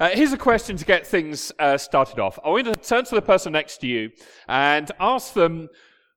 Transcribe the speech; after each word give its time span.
Uh, 0.00 0.10
here's 0.10 0.32
a 0.32 0.38
question 0.38 0.76
to 0.76 0.84
get 0.84 1.06
things 1.06 1.52
uh, 1.60 1.78
started 1.78 2.18
off. 2.18 2.36
I 2.44 2.48
want 2.48 2.66
you 2.66 2.74
to 2.74 2.80
turn 2.80 3.04
to 3.04 3.14
the 3.14 3.22
person 3.22 3.52
next 3.52 3.78
to 3.78 3.86
you 3.86 4.10
and 4.48 4.90
ask 4.98 5.34
them 5.34 5.68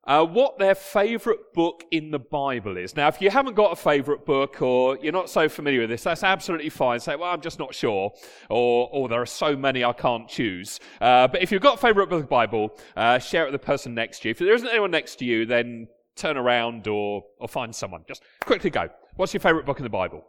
uh, 0.06 0.26
what 0.26 0.58
their 0.58 0.74
favorite 0.74 1.54
book 1.54 1.84
in 1.92 2.10
the 2.10 2.18
Bible 2.18 2.78
is. 2.78 2.96
Now, 2.96 3.08
if 3.08 3.22
you 3.22 3.30
haven't 3.30 3.54
got 3.54 3.72
a 3.72 3.76
favorite 3.76 4.26
book 4.26 4.64
or 4.64 4.98
you're 4.98 5.14
not 5.14 5.30
so 5.30 5.48
familiar 5.48 5.82
with 5.82 5.92
this, 5.92 6.02
that's 6.02 6.24
absolutely 6.24 6.70
fine. 6.70 7.00
Say, 7.00 7.16
well, 7.16 7.32
I'm 7.32 7.42
just 7.42 7.60
not 7.60 7.76
sure, 7.76 8.12
or, 8.50 8.90
or 8.92 9.10
there 9.10 9.22
are 9.22 9.28
so 9.28 9.56
many 9.56 9.84
I 9.84 9.94
can't 9.94 10.28
choose. 10.28 10.80
Uh, 11.00 11.28
but 11.28 11.44
if 11.44 11.52
you've 11.52 11.62
got 11.62 11.76
a 11.76 11.82
favorite 11.82 12.10
book 12.10 12.22
of 12.22 12.24
the 12.24 12.28
Bible, 12.28 12.76
uh, 12.96 13.20
share 13.20 13.44
it 13.44 13.52
with 13.52 13.62
the 13.62 13.66
person 13.66 13.94
next 13.94 14.22
to 14.22 14.30
you. 14.30 14.32
If 14.32 14.40
there 14.40 14.56
isn't 14.56 14.70
anyone 14.70 14.90
next 14.90 15.18
to 15.18 15.26
you, 15.26 15.46
then 15.46 15.88
turn 16.16 16.36
around 16.36 16.88
or, 16.88 17.26
or 17.40 17.48
find 17.48 17.76
someone. 17.76 18.06
Just 18.08 18.24
quickly 18.44 18.72
go. 18.72 18.90
What's 19.18 19.36
your 19.36 19.42
favorite 19.42 19.68
book 19.68 19.78
in 19.78 19.84
the 19.84 19.90
Bible? 19.90 20.26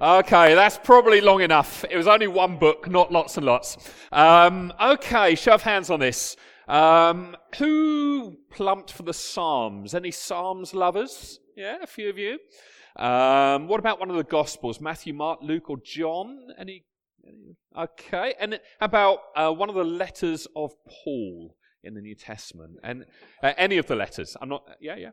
Okay, 0.00 0.54
that's 0.54 0.78
probably 0.78 1.20
long 1.20 1.40
enough. 1.42 1.84
It 1.90 1.96
was 1.96 2.06
only 2.06 2.28
one 2.28 2.56
book, 2.56 2.88
not 2.88 3.10
lots 3.10 3.36
and 3.36 3.44
lots. 3.44 3.76
Um, 4.12 4.72
okay, 4.80 5.34
show 5.34 5.54
of 5.54 5.62
hands 5.62 5.90
on 5.90 5.98
this. 5.98 6.36
Um, 6.68 7.36
who 7.56 8.36
plumped 8.52 8.92
for 8.92 9.02
the 9.02 9.12
Psalms? 9.12 9.96
Any 9.96 10.12
Psalms 10.12 10.72
lovers? 10.72 11.40
Yeah, 11.56 11.78
a 11.82 11.86
few 11.88 12.08
of 12.10 12.16
you. 12.16 12.38
Um, 12.94 13.66
what 13.66 13.80
about 13.80 13.98
one 13.98 14.08
of 14.08 14.14
the 14.14 14.22
Gospels? 14.22 14.80
Matthew, 14.80 15.14
Mark, 15.14 15.40
Luke, 15.42 15.68
or 15.68 15.78
John? 15.84 16.46
Any? 16.56 16.84
Okay, 17.76 18.34
and 18.38 18.60
how 18.78 18.86
about 18.86 19.18
uh, 19.34 19.50
one 19.50 19.68
of 19.68 19.74
the 19.74 19.82
letters 19.82 20.46
of 20.54 20.70
Paul 20.86 21.56
in 21.82 21.94
the 21.94 22.00
New 22.00 22.14
Testament? 22.14 22.76
And 22.84 23.04
uh, 23.42 23.52
any 23.56 23.78
of 23.78 23.86
the 23.86 23.96
letters? 23.96 24.36
I'm 24.40 24.48
not. 24.48 24.62
Yeah, 24.80 24.94
yeah. 24.94 25.10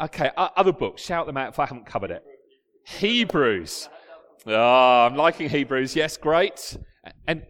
Okay, 0.00 0.30
uh, 0.38 0.48
other 0.56 0.72
books. 0.72 1.02
Shout 1.02 1.26
them 1.26 1.36
out 1.36 1.50
if 1.50 1.58
I 1.58 1.66
haven't 1.66 1.84
covered 1.84 2.10
it. 2.10 2.24
Hebrews. 2.86 3.88
Oh, 4.46 5.06
I'm 5.06 5.16
liking 5.16 5.48
Hebrews. 5.48 5.94
Yes, 5.94 6.16
great. 6.16 6.76
And 7.26 7.42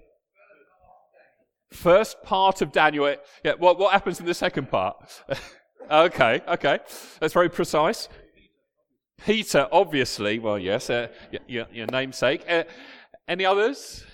first 1.73 2.23
part 2.23 2.63
of 2.63 2.73
Daniel. 2.73 3.15
Yeah, 3.45 3.55
what, 3.59 3.79
what 3.79 3.93
happens 3.93 4.21
in 4.21 4.27
the 4.27 4.35
second 4.35 4.71
part? 4.71 4.97
okay, 5.91 6.41
okay. 6.49 6.81
That's 7.21 7.33
very 7.33 7.49
precise. 7.49 8.09
Peter, 9.25 9.69
obviously. 9.71 10.39
Well, 10.39 10.59
yes, 10.59 10.91
uh, 10.91 11.09
your, 11.47 11.67
your, 11.73 11.87
namesake. 11.87 12.45
Uh, 12.49 12.65
any 13.29 13.45
others? 13.45 14.05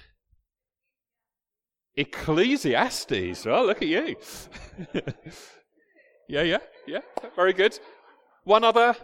Ecclesiastes. 1.96 3.46
Well, 3.46 3.66
look 3.66 3.80
at 3.82 3.88
you. 3.88 4.16
yeah, 6.28 6.42
yeah, 6.42 6.58
yeah. 6.86 7.00
Very 7.34 7.52
good. 7.52 7.78
One 8.44 8.64
other. 8.64 8.94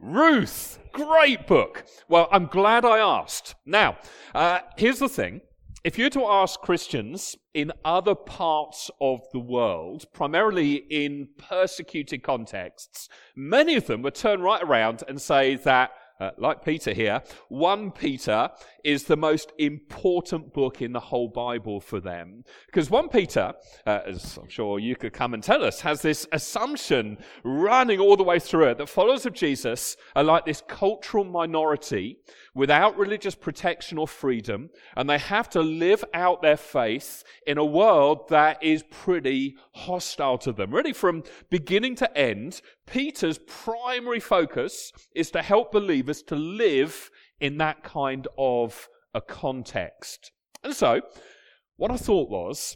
Ruth, 0.00 0.78
great 0.92 1.46
book. 1.46 1.84
Well, 2.08 2.28
I'm 2.30 2.46
glad 2.46 2.84
I 2.84 2.98
asked. 2.98 3.54
Now, 3.64 3.96
uh, 4.34 4.60
here's 4.76 4.98
the 4.98 5.08
thing. 5.08 5.40
If 5.84 5.98
you 5.98 6.04
were 6.04 6.10
to 6.10 6.26
ask 6.26 6.60
Christians 6.60 7.36
in 7.54 7.72
other 7.84 8.14
parts 8.14 8.90
of 9.00 9.20
the 9.32 9.38
world, 9.38 10.04
primarily 10.12 10.74
in 10.74 11.28
persecuted 11.38 12.22
contexts, 12.22 13.08
many 13.34 13.76
of 13.76 13.86
them 13.86 14.02
would 14.02 14.16
turn 14.16 14.42
right 14.42 14.62
around 14.62 15.02
and 15.08 15.20
say 15.20 15.54
that 15.54 15.92
uh, 16.20 16.30
like 16.38 16.64
Peter 16.64 16.92
here, 16.92 17.22
1 17.48 17.90
Peter 17.92 18.50
is 18.84 19.04
the 19.04 19.16
most 19.16 19.52
important 19.58 20.52
book 20.52 20.80
in 20.80 20.92
the 20.92 21.00
whole 21.00 21.28
Bible 21.28 21.80
for 21.80 22.00
them. 22.00 22.44
Because 22.66 22.90
1 22.90 23.08
Peter, 23.08 23.52
uh, 23.86 24.00
as 24.06 24.38
I'm 24.40 24.48
sure 24.48 24.78
you 24.78 24.96
could 24.96 25.12
come 25.12 25.34
and 25.34 25.42
tell 25.42 25.64
us, 25.64 25.80
has 25.80 26.02
this 26.02 26.26
assumption 26.32 27.18
running 27.44 28.00
all 28.00 28.16
the 28.16 28.22
way 28.22 28.38
through 28.38 28.68
it 28.68 28.78
that 28.78 28.88
followers 28.88 29.26
of 29.26 29.34
Jesus 29.34 29.96
are 30.14 30.24
like 30.24 30.44
this 30.44 30.62
cultural 30.66 31.24
minority 31.24 32.18
without 32.56 32.96
religious 32.96 33.34
protection 33.34 33.98
or 33.98 34.08
freedom, 34.08 34.70
and 34.96 35.08
they 35.08 35.18
have 35.18 35.48
to 35.50 35.60
live 35.60 36.02
out 36.14 36.40
their 36.40 36.56
faith 36.56 37.22
in 37.46 37.58
a 37.58 37.64
world 37.64 38.28
that 38.30 38.60
is 38.62 38.82
pretty 38.90 39.54
hostile 39.74 40.38
to 40.38 40.52
them. 40.52 40.72
Really, 40.72 40.94
from 40.94 41.22
beginning 41.50 41.94
to 41.96 42.18
end, 42.18 42.62
Peter's 42.86 43.38
primary 43.46 44.20
focus 44.20 44.90
is 45.14 45.30
to 45.32 45.42
help 45.42 45.70
believers 45.70 46.22
to 46.22 46.34
live 46.34 47.10
in 47.40 47.58
that 47.58 47.84
kind 47.84 48.26
of 48.38 48.88
a 49.12 49.20
context. 49.20 50.32
And 50.64 50.74
so, 50.74 51.02
what 51.76 51.90
I 51.90 51.98
thought 51.98 52.30
was, 52.30 52.74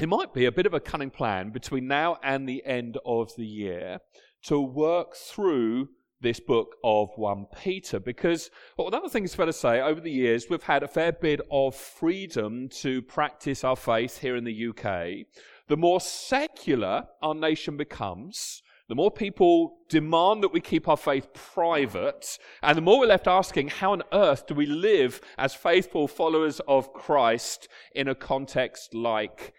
it 0.00 0.08
might 0.08 0.34
be 0.34 0.44
a 0.44 0.52
bit 0.52 0.66
of 0.66 0.74
a 0.74 0.80
cunning 0.80 1.10
plan 1.10 1.50
between 1.50 1.86
now 1.86 2.18
and 2.24 2.48
the 2.48 2.66
end 2.66 2.98
of 3.06 3.30
the 3.36 3.46
year 3.46 4.00
to 4.46 4.60
work 4.60 5.14
through 5.14 5.88
this 6.24 6.40
book 6.40 6.76
of 6.82 7.10
1 7.16 7.46
Peter 7.62 8.00
because 8.00 8.50
well, 8.76 8.88
another 8.88 9.10
thing 9.10 9.24
is 9.24 9.34
fair 9.34 9.46
to 9.46 9.52
say, 9.52 9.80
over 9.80 10.00
the 10.00 10.10
years, 10.10 10.46
we've 10.48 10.62
had 10.62 10.82
a 10.82 10.88
fair 10.88 11.12
bit 11.12 11.40
of 11.50 11.76
freedom 11.76 12.68
to 12.80 13.02
practice 13.02 13.62
our 13.62 13.76
faith 13.76 14.18
here 14.18 14.34
in 14.34 14.44
the 14.44 14.68
UK. 14.68 15.26
The 15.68 15.76
more 15.76 16.00
secular 16.00 17.04
our 17.22 17.34
nation 17.34 17.76
becomes, 17.76 18.62
the 18.88 18.94
more 18.94 19.10
people 19.10 19.76
demand 19.88 20.42
that 20.42 20.52
we 20.52 20.60
keep 20.60 20.88
our 20.88 20.96
faith 20.96 21.32
private, 21.34 22.38
and 22.62 22.76
the 22.76 22.82
more 22.82 23.00
we're 23.00 23.06
left 23.06 23.28
asking, 23.28 23.68
how 23.68 23.92
on 23.92 24.02
earth 24.12 24.46
do 24.46 24.54
we 24.54 24.66
live 24.66 25.20
as 25.36 25.54
faithful 25.54 26.08
followers 26.08 26.60
of 26.66 26.92
Christ 26.94 27.68
in 27.94 28.08
a 28.08 28.14
context 28.14 28.94
like 28.94 29.52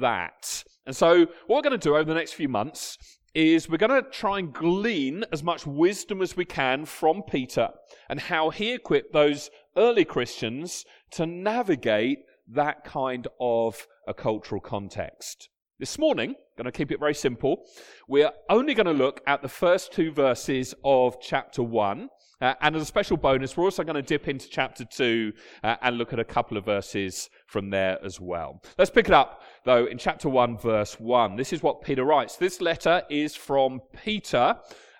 that? 0.00 0.62
And 0.86 0.94
so, 0.94 1.26
what 1.46 1.56
we're 1.56 1.70
going 1.70 1.78
to 1.80 1.88
do 1.88 1.96
over 1.96 2.04
the 2.04 2.14
next 2.14 2.34
few 2.34 2.48
months 2.48 2.98
is 3.34 3.68
we're 3.68 3.78
going 3.78 4.02
to 4.02 4.10
try 4.10 4.38
and 4.38 4.52
glean 4.52 5.24
as 5.32 5.42
much 5.42 5.66
wisdom 5.66 6.20
as 6.20 6.36
we 6.36 6.44
can 6.44 6.84
from 6.84 7.22
Peter 7.22 7.70
and 8.08 8.20
how 8.20 8.50
he 8.50 8.72
equipped 8.72 9.12
those 9.12 9.50
early 9.76 10.04
Christians 10.04 10.84
to 11.12 11.24
navigate 11.24 12.18
that 12.48 12.84
kind 12.84 13.26
of 13.40 13.86
a 14.06 14.12
cultural 14.12 14.60
context. 14.60 15.48
This 15.78 15.98
morning, 15.98 16.34
going 16.56 16.66
to 16.66 16.72
keep 16.72 16.92
it 16.92 17.00
very 17.00 17.14
simple, 17.14 17.64
we're 18.06 18.32
only 18.48 18.74
going 18.74 18.86
to 18.86 18.92
look 18.92 19.20
at 19.26 19.42
the 19.42 19.48
first 19.48 19.92
two 19.92 20.12
verses 20.12 20.74
of 20.84 21.20
chapter 21.20 21.62
1. 21.62 22.08
Uh, 22.42 22.54
and 22.60 22.74
as 22.74 22.82
a 22.82 22.86
special 22.86 23.16
bonus, 23.16 23.56
we're 23.56 23.62
also 23.62 23.84
going 23.84 23.94
to 23.94 24.02
dip 24.02 24.26
into 24.26 24.48
chapter 24.48 24.84
2 24.84 25.32
uh, 25.62 25.76
and 25.80 25.96
look 25.96 26.12
at 26.12 26.18
a 26.18 26.24
couple 26.24 26.56
of 26.56 26.64
verses 26.64 27.30
from 27.46 27.70
there 27.70 28.04
as 28.04 28.20
well. 28.20 28.60
Let's 28.76 28.90
pick 28.90 29.06
it 29.06 29.14
up, 29.14 29.42
though, 29.64 29.86
in 29.86 29.96
chapter 29.96 30.28
1, 30.28 30.58
verse 30.58 30.98
1. 30.98 31.36
This 31.36 31.52
is 31.52 31.62
what 31.62 31.82
Peter 31.82 32.04
writes. 32.04 32.34
This 32.36 32.60
letter 32.60 33.04
is 33.08 33.36
from 33.36 33.80
Peter, 34.04 34.56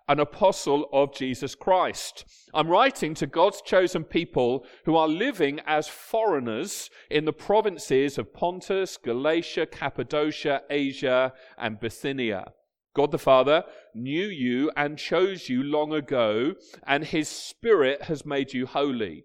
an 0.09 0.21
apostle 0.21 0.89
of 0.93 1.13
Jesus 1.13 1.57
Christ. 1.57 2.25
I'm 2.55 2.69
writing 2.69 3.13
to 3.15 3.27
God's 3.27 3.61
chosen 3.61 4.05
people 4.05 4.65
who 4.85 4.95
are 4.95 5.09
living 5.09 5.59
as 5.67 5.89
foreigners 5.89 6.91
in 7.11 7.25
the 7.25 7.33
provinces 7.33 8.19
of 8.19 8.33
Pontus, 8.33 8.97
Galatia, 8.97 9.67
Cappadocia, 9.67 10.63
Asia, 10.71 11.33
and 11.59 11.81
Bithynia. 11.81 12.53
God 12.95 13.11
the 13.11 13.19
Father 13.19 13.65
knew 13.95 14.27
you 14.27 14.71
and 14.77 14.99
chose 14.99 15.49
you 15.49 15.63
long 15.63 15.93
ago, 15.93 16.55
and 16.87 17.05
his 17.05 17.29
Spirit 17.29 18.03
has 18.03 18.27
made 18.27 18.53
you 18.53 18.67
holy. 18.67 19.25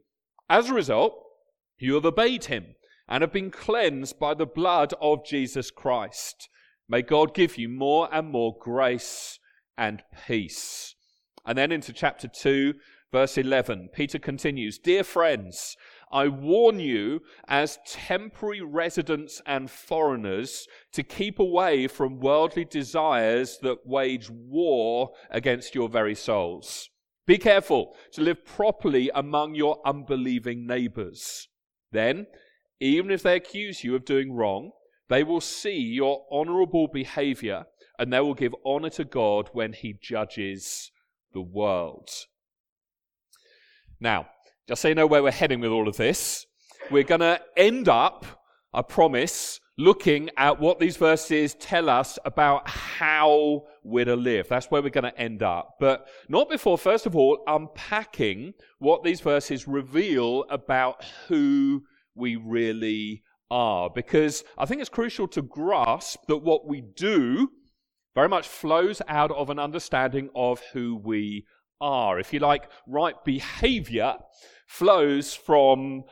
As 0.49 0.69
a 0.69 0.73
result, 0.73 1.21
you 1.77 1.95
have 1.95 2.05
obeyed 2.05 2.45
him 2.45 2.75
and 3.07 3.21
have 3.21 3.31
been 3.31 3.51
cleansed 3.51 4.19
by 4.19 4.33
the 4.33 4.45
blood 4.45 4.93
of 5.01 5.25
Jesus 5.25 5.71
Christ. 5.71 6.49
May 6.89 7.01
God 7.01 7.33
give 7.33 7.57
you 7.57 7.69
more 7.69 8.09
and 8.11 8.29
more 8.29 8.55
grace 8.59 9.39
and 9.77 10.03
peace. 10.27 10.95
And 11.45 11.57
then 11.57 11.71
into 11.71 11.93
chapter 11.93 12.27
2, 12.27 12.73
verse 13.11 13.37
11, 13.37 13.89
Peter 13.93 14.19
continues 14.19 14.77
Dear 14.77 15.03
friends, 15.03 15.75
I 16.11 16.27
warn 16.29 16.79
you, 16.79 17.21
as 17.47 17.79
temporary 17.85 18.61
residents 18.61 19.41
and 19.45 19.69
foreigners, 19.69 20.67
to 20.93 21.03
keep 21.03 21.39
away 21.39 21.87
from 21.87 22.19
worldly 22.19 22.65
desires 22.65 23.57
that 23.61 23.85
wage 23.85 24.29
war 24.29 25.11
against 25.29 25.75
your 25.75 25.89
very 25.89 26.15
souls. 26.15 26.89
Be 27.25 27.37
careful 27.37 27.93
to 28.13 28.21
live 28.21 28.45
properly 28.45 29.11
among 29.13 29.55
your 29.55 29.81
unbelieving 29.85 30.65
neighbors. 30.65 31.49
Then, 31.91 32.27
even 32.79 33.11
if 33.11 33.21
they 33.23 33.35
accuse 33.35 33.83
you 33.83 33.95
of 33.95 34.05
doing 34.05 34.33
wrong, 34.33 34.71
they 35.09 35.23
will 35.23 35.41
see 35.41 35.77
your 35.77 36.25
honorable 36.31 36.87
behavior 36.87 37.65
and 37.99 38.13
they 38.13 38.19
will 38.19 38.33
give 38.33 38.55
honor 38.65 38.89
to 38.91 39.03
God 39.03 39.49
when 39.53 39.73
he 39.73 39.97
judges 39.99 40.91
the 41.33 41.41
world. 41.41 42.09
Now, 43.99 44.27
just 44.67 44.81
so 44.81 44.89
you 44.89 44.95
know 44.95 45.07
where 45.07 45.23
we're 45.23 45.31
heading 45.31 45.61
with 45.61 45.71
all 45.71 45.87
of 45.87 45.95
this, 45.95 46.45
we're 46.91 47.03
going 47.03 47.21
to 47.21 47.39
end 47.55 47.87
up, 47.87 48.25
I 48.73 48.81
promise, 48.81 49.61
looking 49.77 50.29
at 50.35 50.59
what 50.59 50.77
these 50.77 50.97
verses 50.97 51.53
tell 51.53 51.89
us 51.89 52.19
about 52.25 52.67
how 52.67 53.63
we're 53.85 54.03
to 54.03 54.15
live. 54.17 54.49
That's 54.49 54.65
where 54.65 54.81
we're 54.81 54.89
going 54.89 55.05
to 55.05 55.17
end 55.17 55.41
up. 55.41 55.75
But 55.79 56.07
not 56.27 56.49
before, 56.49 56.77
first 56.77 57.05
of 57.05 57.15
all, 57.15 57.43
unpacking 57.47 58.55
what 58.79 59.03
these 59.03 59.21
verses 59.21 59.69
reveal 59.69 60.43
about 60.49 61.05
who 61.29 61.83
we 62.13 62.35
really 62.35 63.23
are. 63.49 63.89
Because 63.89 64.43
I 64.57 64.65
think 64.65 64.81
it's 64.81 64.89
crucial 64.89 65.29
to 65.29 65.41
grasp 65.41 66.25
that 66.27 66.37
what 66.37 66.67
we 66.67 66.81
do 66.81 67.51
very 68.15 68.27
much 68.27 68.49
flows 68.49 69.01
out 69.07 69.31
of 69.31 69.49
an 69.49 69.59
understanding 69.59 70.29
of 70.35 70.61
who 70.73 70.95
we 70.97 71.45
are. 71.79 72.19
If 72.19 72.33
you 72.33 72.39
like, 72.39 72.69
right 72.85 73.15
behavior 73.23 74.15
flows 74.67 75.33
from 75.33 76.03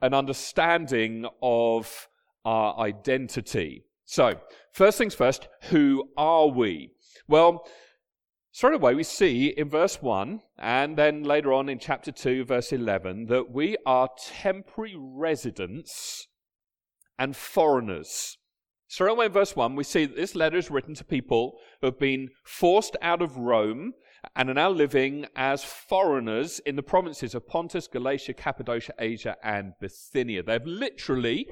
an 0.00 0.14
understanding 0.14 1.26
of 1.42 2.08
our 2.44 2.78
identity. 2.78 3.84
So, 4.06 4.40
first 4.72 4.98
things 4.98 5.14
first, 5.14 5.48
who 5.70 6.10
are 6.16 6.46
we? 6.46 6.90
Well, 7.26 7.66
straight 8.52 8.74
away 8.74 8.94
we 8.94 9.02
see 9.02 9.48
in 9.48 9.68
verse 9.68 10.00
1 10.00 10.40
and 10.58 10.96
then 10.96 11.24
later 11.24 11.52
on 11.52 11.68
in 11.68 11.78
chapter 11.78 12.12
2, 12.12 12.44
verse 12.44 12.72
11, 12.72 13.26
that 13.26 13.50
we 13.50 13.76
are 13.84 14.08
temporary 14.16 14.94
residents 14.96 16.28
and 17.18 17.34
foreigners. 17.34 18.38
Straight 18.86 19.10
away 19.10 19.26
in 19.26 19.32
verse 19.32 19.56
1, 19.56 19.74
we 19.74 19.84
see 19.84 20.04
that 20.04 20.16
this 20.16 20.36
letter 20.36 20.58
is 20.58 20.70
written 20.70 20.94
to 20.94 21.04
people 21.04 21.58
who 21.80 21.88
have 21.88 21.98
been 21.98 22.28
forced 22.44 22.96
out 23.02 23.22
of 23.22 23.38
Rome 23.38 23.94
and 24.36 24.50
are 24.50 24.54
now 24.54 24.70
living 24.70 25.26
as 25.36 25.64
foreigners 25.64 26.58
in 26.60 26.76
the 26.76 26.82
provinces 26.82 27.34
of 27.34 27.46
Pontus, 27.46 27.86
Galatia, 27.86 28.34
Cappadocia, 28.34 28.94
Asia, 28.98 29.36
and 29.42 29.72
Bithynia. 29.80 30.42
They've 30.42 30.64
literally 30.64 31.48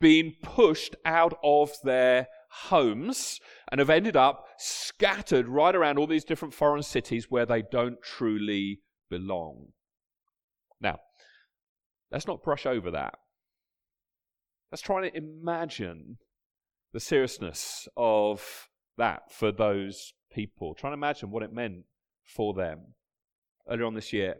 been 0.00 0.34
pushed 0.42 0.96
out 1.04 1.38
of 1.44 1.72
their 1.84 2.28
homes 2.50 3.40
and 3.70 3.78
have 3.78 3.90
ended 3.90 4.16
up 4.16 4.44
scattered 4.58 5.48
right 5.48 5.74
around 5.74 5.98
all 5.98 6.06
these 6.06 6.24
different 6.24 6.52
foreign 6.52 6.82
cities 6.82 7.26
where 7.30 7.46
they 7.46 7.62
don't 7.70 8.02
truly 8.02 8.80
belong. 9.08 9.68
Now, 10.80 10.98
let's 12.10 12.26
not 12.26 12.42
brush 12.42 12.66
over 12.66 12.90
that. 12.90 13.14
Let's 14.70 14.82
try 14.82 15.08
to 15.08 15.16
imagine 15.16 16.18
the 16.92 17.00
seriousness 17.00 17.88
of 17.96 18.68
that 18.98 19.30
for 19.30 19.52
those 19.52 20.12
people. 20.32 20.74
Try 20.74 20.90
to 20.90 20.94
imagine 20.94 21.30
what 21.30 21.42
it 21.42 21.52
meant 21.52 21.84
for 22.24 22.54
them. 22.54 22.94
Earlier 23.68 23.86
on 23.86 23.94
this 23.94 24.12
year, 24.12 24.36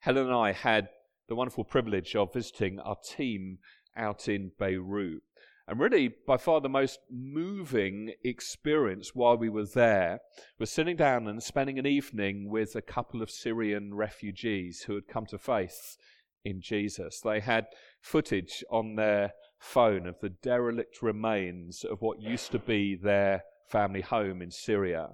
Helen 0.00 0.26
and 0.26 0.34
I 0.34 0.52
had 0.52 0.88
the 1.28 1.34
wonderful 1.34 1.64
privilege 1.64 2.14
of 2.14 2.32
visiting 2.32 2.78
our 2.80 2.96
team 2.96 3.58
out 3.96 4.28
in 4.28 4.52
Beirut. 4.58 5.22
And 5.66 5.80
really, 5.80 6.08
by 6.26 6.36
far 6.36 6.60
the 6.60 6.68
most 6.68 6.98
moving 7.10 8.12
experience 8.22 9.14
while 9.14 9.38
we 9.38 9.48
were 9.48 9.64
there 9.64 10.20
was 10.58 10.70
sitting 10.70 10.96
down 10.96 11.26
and 11.26 11.42
spending 11.42 11.78
an 11.78 11.86
evening 11.86 12.50
with 12.50 12.76
a 12.76 12.82
couple 12.82 13.22
of 13.22 13.30
Syrian 13.30 13.94
refugees 13.94 14.82
who 14.82 14.94
had 14.94 15.08
come 15.08 15.24
to 15.26 15.38
faith 15.38 15.96
in 16.44 16.60
Jesus. 16.60 17.20
They 17.20 17.40
had 17.40 17.66
footage 18.02 18.62
on 18.70 18.96
their 18.96 19.32
phone 19.58 20.06
of 20.06 20.20
the 20.20 20.28
derelict 20.28 21.00
remains 21.00 21.82
of 21.84 22.02
what 22.02 22.20
used 22.20 22.52
to 22.52 22.58
be 22.58 22.94
their 22.94 23.44
family 23.66 24.02
home 24.02 24.42
in 24.42 24.50
Syria. 24.50 25.08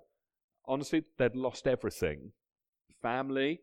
Honestly, 0.71 1.03
they'd 1.19 1.35
lost 1.35 1.67
everything 1.67 2.31
family, 3.03 3.61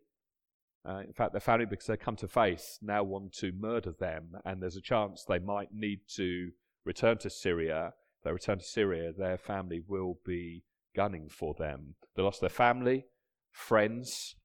uh, 0.88 1.02
in 1.06 1.14
fact, 1.14 1.32
their 1.32 1.40
family, 1.40 1.66
because 1.66 1.86
they 1.86 1.96
come 1.96 2.18
to 2.18 2.28
faith, 2.28 2.78
now 2.82 3.02
want 3.02 3.32
to 3.34 3.52
murder 3.54 3.94
them, 3.98 4.36
and 4.44 4.62
there's 4.62 4.76
a 4.76 4.82
chance 4.82 5.24
they 5.24 5.40
might 5.40 5.70
need 5.74 6.00
to 6.16 6.52
return 6.86 7.18
to 7.20 7.30
Syria. 7.30 7.94
If 8.18 8.24
they 8.24 8.32
return 8.32 8.60
to 8.60 8.66
Syria, 8.66 9.14
their 9.18 9.38
family 9.38 9.82
will 9.88 10.20
be 10.26 10.64
gunning 10.96 11.30
for 11.30 11.56
them. 11.58 11.96
They 12.16 12.24
lost 12.24 12.42
their 12.42 12.50
family, 12.50 13.06
friends, 13.52 14.36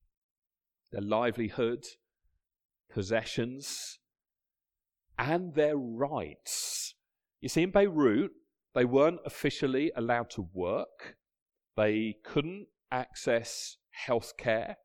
their 0.92 1.02
livelihood, 1.02 1.84
possessions, 2.92 3.98
and 5.18 5.54
their 5.54 5.76
rights. 5.76 6.94
You 7.40 7.48
see, 7.48 7.62
in 7.62 7.70
Beirut, 7.70 8.30
they 8.74 8.84
weren't 8.84 9.20
officially 9.24 9.90
allowed 9.96 10.30
to 10.30 10.48
work. 10.52 11.16
They 11.76 12.16
couldn't 12.24 12.66
access 12.90 13.76
health 13.90 14.34
care 14.36 14.76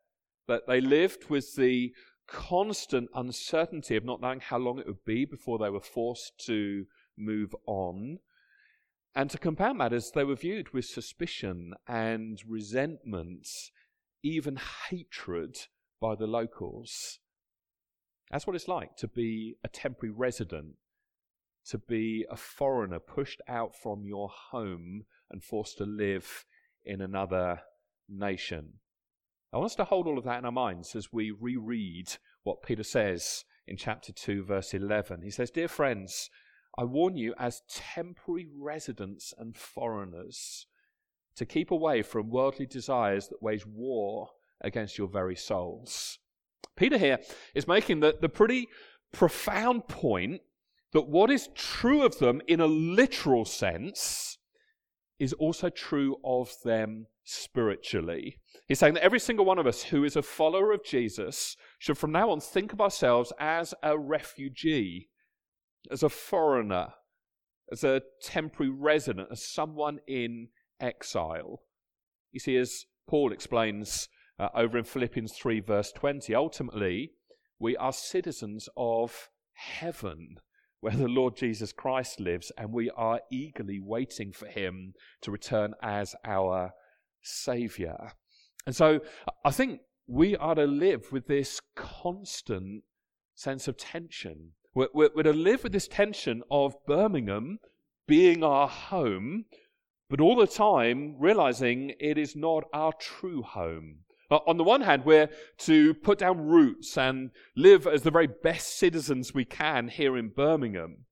that 0.47 0.67
they 0.67 0.79
lived 0.79 1.29
with 1.29 1.55
the 1.55 1.93
constant 2.27 3.09
uncertainty 3.15 3.95
of 3.95 4.05
not 4.05 4.21
knowing 4.21 4.39
how 4.39 4.57
long 4.57 4.79
it 4.79 4.87
would 4.87 5.05
be 5.05 5.25
before 5.25 5.57
they 5.57 5.69
were 5.69 5.79
forced 5.79 6.37
to 6.45 6.85
move 7.17 7.55
on. 7.65 8.19
And 9.15 9.29
to 9.31 9.37
compound 9.37 9.77
matters, 9.77 10.11
they 10.11 10.23
were 10.23 10.35
viewed 10.35 10.73
with 10.73 10.85
suspicion 10.85 11.73
and 11.87 12.39
resentment, 12.47 13.47
even 14.23 14.59
hatred 14.89 15.57
by 15.99 16.15
the 16.15 16.27
locals. 16.27 17.19
That's 18.29 18.45
what 18.45 18.55
it's 18.55 18.67
like 18.67 18.95
to 18.97 19.07
be 19.07 19.55
a 19.63 19.69
temporary 19.69 20.13
resident, 20.13 20.75
to 21.69 21.77
be 21.77 22.25
a 22.29 22.35
foreigner 22.35 22.99
pushed 22.99 23.41
out 23.47 23.75
from 23.75 24.05
your 24.05 24.29
home 24.29 25.05
and 25.31 25.43
forced 25.43 25.77
to 25.77 25.85
live 25.85 26.45
in 26.87 27.01
another 27.01 27.59
nation. 28.09 28.73
I 29.53 29.57
want 29.57 29.71
us 29.71 29.75
to 29.75 29.83
hold 29.83 30.07
all 30.07 30.17
of 30.17 30.23
that 30.23 30.39
in 30.39 30.45
our 30.45 30.51
minds 30.51 30.95
as 30.95 31.13
we 31.13 31.31
reread 31.31 32.13
what 32.43 32.63
Peter 32.63 32.83
says 32.83 33.45
in 33.67 33.77
chapter 33.77 34.11
2, 34.11 34.43
verse 34.43 34.73
11. 34.73 35.21
He 35.21 35.29
says, 35.29 35.51
Dear 35.51 35.67
friends, 35.67 36.29
I 36.77 36.83
warn 36.83 37.17
you 37.17 37.33
as 37.37 37.63
temporary 37.69 38.47
residents 38.55 39.33
and 39.37 39.55
foreigners 39.55 40.67
to 41.35 41.45
keep 41.45 41.71
away 41.71 42.01
from 42.01 42.29
worldly 42.29 42.65
desires 42.65 43.27
that 43.27 43.41
wage 43.41 43.65
war 43.65 44.29
against 44.61 44.97
your 44.97 45.07
very 45.07 45.35
souls. 45.35 46.19
Peter 46.75 46.97
here 46.97 47.19
is 47.53 47.67
making 47.67 47.99
the, 47.99 48.15
the 48.19 48.29
pretty 48.29 48.67
profound 49.11 49.87
point 49.87 50.41
that 50.93 51.07
what 51.07 51.29
is 51.29 51.49
true 51.55 52.03
of 52.03 52.19
them 52.19 52.41
in 52.47 52.59
a 52.59 52.67
literal 52.67 53.45
sense 53.45 54.36
is 55.19 55.33
also 55.33 55.69
true 55.69 56.17
of 56.23 56.53
them 56.63 57.07
spiritually. 57.23 58.39
He's 58.67 58.79
saying 58.79 58.93
that 58.95 59.03
every 59.03 59.19
single 59.19 59.45
one 59.45 59.57
of 59.57 59.67
us 59.67 59.83
who 59.83 60.03
is 60.03 60.15
a 60.15 60.21
follower 60.21 60.71
of 60.71 60.83
Jesus 60.83 61.55
should 61.79 61.97
from 61.97 62.11
now 62.11 62.29
on 62.29 62.39
think 62.39 62.73
of 62.73 62.81
ourselves 62.81 63.33
as 63.39 63.73
a 63.81 63.97
refugee, 63.97 65.09
as 65.91 66.03
a 66.03 66.09
foreigner, 66.09 66.93
as 67.71 67.83
a 67.83 68.01
temporary 68.21 68.71
resident, 68.71 69.29
as 69.31 69.45
someone 69.45 69.99
in 70.07 70.49
exile. 70.79 71.61
You 72.31 72.39
see, 72.39 72.55
as 72.57 72.85
Paul 73.07 73.31
explains 73.31 74.09
uh, 74.39 74.49
over 74.53 74.77
in 74.77 74.83
Philippians 74.83 75.33
3, 75.33 75.61
verse 75.61 75.91
20, 75.91 76.35
ultimately, 76.35 77.11
we 77.59 77.75
are 77.77 77.91
citizens 77.91 78.69
of 78.77 79.29
heaven 79.53 80.37
where 80.79 80.95
the 80.95 81.07
Lord 81.07 81.35
Jesus 81.35 81.71
Christ 81.71 82.19
lives, 82.19 82.51
and 82.57 82.71
we 82.71 82.89
are 82.91 83.21
eagerly 83.31 83.79
waiting 83.79 84.31
for 84.31 84.47
him 84.47 84.93
to 85.21 85.31
return 85.31 85.73
as 85.81 86.15
our 86.23 86.71
Savior. 87.21 88.11
And 88.65 88.75
so 88.75 88.99
I 89.43 89.51
think 89.51 89.81
we 90.07 90.35
are 90.35 90.55
to 90.55 90.65
live 90.65 91.11
with 91.11 91.27
this 91.27 91.61
constant 91.75 92.83
sense 93.35 93.67
of 93.67 93.77
tension. 93.77 94.51
We're, 94.73 94.87
we're, 94.93 95.09
we're, 95.15 95.23
to 95.23 95.33
live 95.33 95.63
with 95.63 95.73
this 95.73 95.87
tension 95.87 96.43
of 96.51 96.75
Birmingham 96.85 97.59
being 98.07 98.43
our 98.43 98.67
home, 98.67 99.45
but 100.09 100.21
all 100.21 100.35
the 100.35 100.47
time 100.47 101.15
realizing 101.19 101.93
it 101.99 102.17
is 102.17 102.35
not 102.35 102.63
our 102.73 102.93
true 102.93 103.41
home. 103.41 103.99
On 104.29 104.57
the 104.57 104.63
one 104.63 104.81
hand, 104.81 105.05
we're 105.05 105.29
to 105.59 105.93
put 105.93 106.19
down 106.19 106.47
roots 106.47 106.97
and 106.97 107.31
live 107.55 107.87
as 107.87 108.01
the 108.01 108.11
very 108.11 108.27
best 108.27 108.77
citizens 108.77 109.33
we 109.33 109.45
can 109.45 109.87
here 109.87 110.17
in 110.17 110.29
Birmingham. 110.29 111.05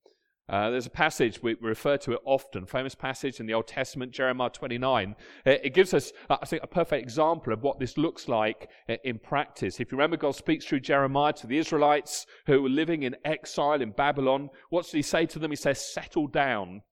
Uh, 0.48 0.70
there's 0.70 0.86
a 0.86 0.92
passage, 0.92 1.42
we 1.42 1.56
refer 1.60 1.98
to 1.98 2.12
it 2.12 2.20
often, 2.24 2.68
famous 2.68 2.94
passage 2.94 3.40
in 3.40 3.48
the 3.48 3.54
Old 3.54 3.68
Testament, 3.68 4.12
Jeremiah 4.12 4.52
29. 4.52 5.16
It, 5.44 5.62
it 5.64 5.74
gives 5.74 5.92
us, 5.94 6.12
uh, 6.30 6.38
I 6.40 6.46
think, 6.46 6.62
a 6.62 6.68
perfect 6.68 7.02
example 7.02 7.52
of 7.52 7.64
what 7.64 7.80
this 7.80 7.98
looks 7.98 8.28
like 8.28 8.70
in 9.04 9.18
practice. 9.18 9.80
If 9.80 9.92
you 9.92 9.98
remember, 9.98 10.18
God 10.18 10.36
speaks 10.36 10.66
through 10.66 10.82
Jeremiah 10.82 11.34
to 11.34 11.48
the 11.48 11.58
Israelites 11.58 12.28
who 12.46 12.62
were 12.62 12.70
living 12.70 13.04
in 13.04 13.16
exile 13.26 13.82
in 13.82 13.92
Babylon. 13.92 14.50
What 14.70 14.84
does 14.84 14.92
he 14.92 15.02
say 15.02 15.26
to 15.26 15.40
them? 15.40 15.52
He 15.52 15.56
says, 15.56 15.82
settle 15.82 16.28
down, 16.28 16.84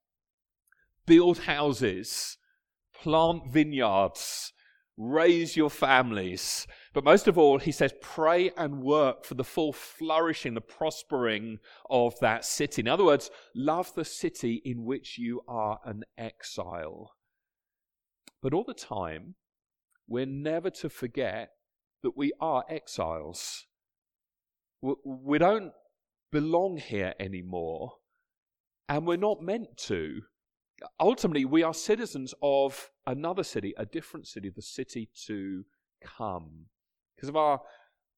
build 1.06 1.40
houses, 1.40 2.38
plant 3.04 3.52
vineyards, 3.52 4.52
raise 4.98 5.56
your 5.56 5.70
families. 5.70 6.68
But 6.94 7.04
most 7.04 7.28
of 7.28 7.38
all, 7.38 7.58
he 7.58 7.72
says, 7.72 7.94
pray 8.02 8.52
and 8.58 8.84
work 8.84 9.26
for 9.26 9.34
the 9.34 9.44
full 9.44 9.74
flourishing, 9.74 10.54
the 10.54 10.62
prospering 10.62 11.60
of 11.90 12.14
that 12.20 12.46
city. 12.46 12.82
In 12.82 12.88
other 12.88 13.04
words, 13.04 13.32
love 13.56 13.94
the 13.96 14.06
city 14.06 14.62
in 14.64 14.86
which 14.86 15.18
you 15.18 15.42
are 15.48 15.80
an 15.84 16.04
exile. 16.18 17.12
But 18.42 18.54
all 18.54 18.66
the 18.66 18.74
time, 18.74 19.36
we're 20.08 20.26
never 20.26 20.70
to 20.70 20.90
forget 20.90 21.52
that 22.04 22.18
we 22.18 22.34
are 22.40 22.64
exiles. 22.70 23.66
We 24.82 25.38
don't 25.38 25.72
belong 26.32 26.78
here 26.78 27.14
anymore, 27.20 27.94
and 28.90 29.08
we're 29.08 29.16
not 29.16 29.42
meant 29.42 29.78
to 29.78 30.24
ultimately, 31.00 31.46
we 31.46 31.64
are 31.64 31.74
citizens 31.74 32.34
of 32.42 32.90
another 33.06 33.44
city, 33.44 33.74
a 33.78 33.86
different 33.86 34.28
city, 34.28 34.50
the 34.50 34.62
city 34.62 35.10
to 35.28 35.64
come. 36.04 36.66
Because 37.16 37.30
of 37.30 37.36
our 37.36 37.62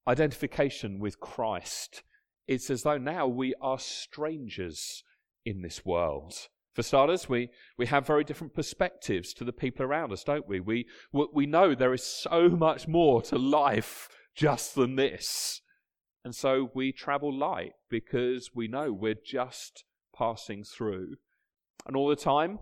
identification 0.07 0.99
with 0.99 1.19
Christ, 1.19 2.03
it's 2.47 2.69
as 2.69 2.83
though 2.83 2.97
now 2.97 3.27
we 3.27 3.53
are 3.61 3.79
strangers 3.79 5.03
in 5.45 5.61
this 5.61 5.85
world. 5.85 6.33
For 6.73 6.83
starters, 6.83 7.29
we, 7.29 7.49
we 7.77 7.85
have 7.85 8.05
very 8.05 8.23
different 8.23 8.53
perspectives 8.53 9.33
to 9.35 9.45
the 9.45 9.53
people 9.53 9.85
around 9.85 10.11
us, 10.11 10.23
don't 10.23 10.47
we? 10.47 10.59
We, 10.59 10.87
we 11.11 11.45
know 11.45 11.73
there 11.73 11.93
is 11.93 12.03
so 12.03 12.49
much 12.49 12.87
more 12.87 13.21
to 13.23 13.37
life 13.37 14.09
just 14.35 14.75
than 14.75 14.95
this. 14.95 15.61
And 16.25 16.35
so 16.35 16.69
we 16.73 16.91
travel 16.91 17.33
light 17.33 17.73
because 17.89 18.49
we 18.53 18.67
know 18.67 18.91
we're 18.91 19.15
just 19.15 19.85
passing 20.17 20.63
through. 20.63 21.15
And 21.85 21.95
all 21.95 22.07
the 22.07 22.15
time, 22.15 22.59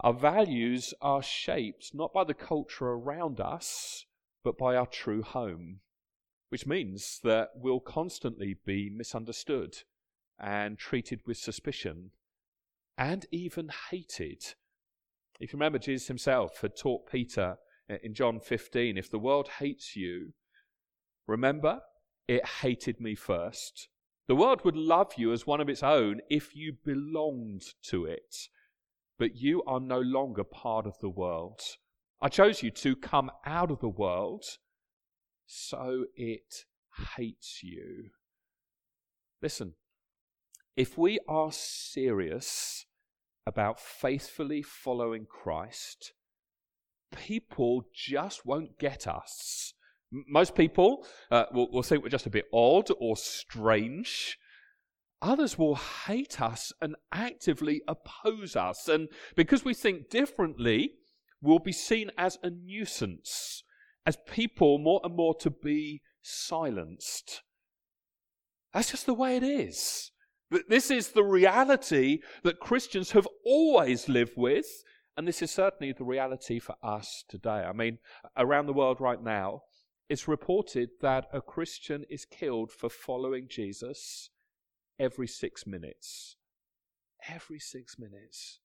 our 0.00 0.12
values 0.12 0.94
are 1.00 1.22
shaped 1.22 1.94
not 1.94 2.12
by 2.12 2.24
the 2.24 2.34
culture 2.34 2.88
around 2.88 3.40
us, 3.40 4.04
but 4.44 4.58
by 4.58 4.76
our 4.76 4.86
true 4.86 5.22
home, 5.22 5.80
which 6.50 6.66
means 6.66 7.20
that 7.24 7.50
we'll 7.56 7.80
constantly 7.80 8.56
be 8.64 8.90
misunderstood 8.90 9.78
and 10.38 10.78
treated 10.78 11.20
with 11.26 11.36
suspicion 11.36 12.10
and 12.96 13.26
even 13.30 13.70
hated. 13.90 14.54
If 15.40 15.52
you 15.52 15.56
remember, 15.58 15.78
Jesus 15.78 16.08
himself 16.08 16.60
had 16.60 16.76
taught 16.76 17.10
Peter 17.10 17.58
in 18.02 18.14
John 18.14 18.40
15 18.40 18.96
if 18.96 19.10
the 19.10 19.18
world 19.18 19.48
hates 19.58 19.96
you, 19.96 20.32
remember, 21.26 21.80
it 22.26 22.44
hated 22.44 23.00
me 23.00 23.14
first. 23.14 23.88
The 24.28 24.36
world 24.36 24.62
would 24.64 24.76
love 24.76 25.14
you 25.16 25.32
as 25.32 25.46
one 25.46 25.60
of 25.60 25.70
its 25.70 25.82
own 25.82 26.20
if 26.28 26.54
you 26.54 26.74
belonged 26.84 27.62
to 27.84 28.04
it, 28.04 28.36
but 29.18 29.34
you 29.34 29.62
are 29.66 29.80
no 29.80 30.00
longer 30.00 30.44
part 30.44 30.86
of 30.86 30.98
the 31.00 31.08
world. 31.08 31.60
I 32.20 32.28
chose 32.28 32.62
you 32.62 32.70
to 32.72 32.94
come 32.94 33.30
out 33.46 33.70
of 33.70 33.80
the 33.80 33.88
world, 33.88 34.44
so 35.46 36.04
it 36.14 36.66
hates 37.16 37.62
you. 37.62 38.10
Listen, 39.40 39.74
if 40.76 40.98
we 40.98 41.18
are 41.26 41.50
serious 41.50 42.84
about 43.46 43.80
faithfully 43.80 44.60
following 44.60 45.24
Christ, 45.24 46.12
people 47.16 47.84
just 47.94 48.44
won't 48.44 48.78
get 48.78 49.06
us. 49.06 49.72
Most 50.10 50.54
people 50.54 51.06
uh, 51.30 51.44
will, 51.52 51.70
will 51.70 51.82
think 51.82 52.02
we're 52.02 52.08
just 52.08 52.26
a 52.26 52.30
bit 52.30 52.46
odd 52.52 52.88
or 52.98 53.16
strange. 53.16 54.38
Others 55.20 55.58
will 55.58 55.74
hate 55.74 56.40
us 56.40 56.72
and 56.80 56.94
actively 57.12 57.82
oppose 57.88 58.56
us. 58.56 58.88
And 58.88 59.08
because 59.36 59.64
we 59.64 59.74
think 59.74 60.10
differently, 60.10 60.92
we'll 61.42 61.58
be 61.58 61.72
seen 61.72 62.10
as 62.16 62.38
a 62.42 62.50
nuisance, 62.50 63.62
as 64.06 64.16
people 64.28 64.78
more 64.78 65.00
and 65.04 65.14
more 65.14 65.34
to 65.40 65.50
be 65.50 66.02
silenced. 66.22 67.42
That's 68.72 68.90
just 68.90 69.06
the 69.06 69.14
way 69.14 69.36
it 69.36 69.42
is. 69.42 70.10
This 70.68 70.90
is 70.90 71.08
the 71.08 71.24
reality 71.24 72.20
that 72.42 72.60
Christians 72.60 73.10
have 73.10 73.28
always 73.44 74.08
lived 74.08 74.34
with, 74.36 74.66
and 75.16 75.28
this 75.28 75.42
is 75.42 75.50
certainly 75.50 75.92
the 75.92 76.04
reality 76.04 76.58
for 76.58 76.76
us 76.82 77.24
today. 77.28 77.64
I 77.68 77.72
mean, 77.72 77.98
around 78.36 78.66
the 78.66 78.72
world 78.72 79.00
right 79.00 79.22
now, 79.22 79.62
it's 80.08 80.26
reported 80.26 80.90
that 81.00 81.28
a 81.32 81.40
Christian 81.40 82.04
is 82.08 82.24
killed 82.24 82.72
for 82.72 82.88
following 82.88 83.46
Jesus 83.48 84.30
every 84.98 85.26
six 85.26 85.66
minutes. 85.66 86.36
Every 87.28 87.58
six 87.58 87.98
minutes. 87.98 88.60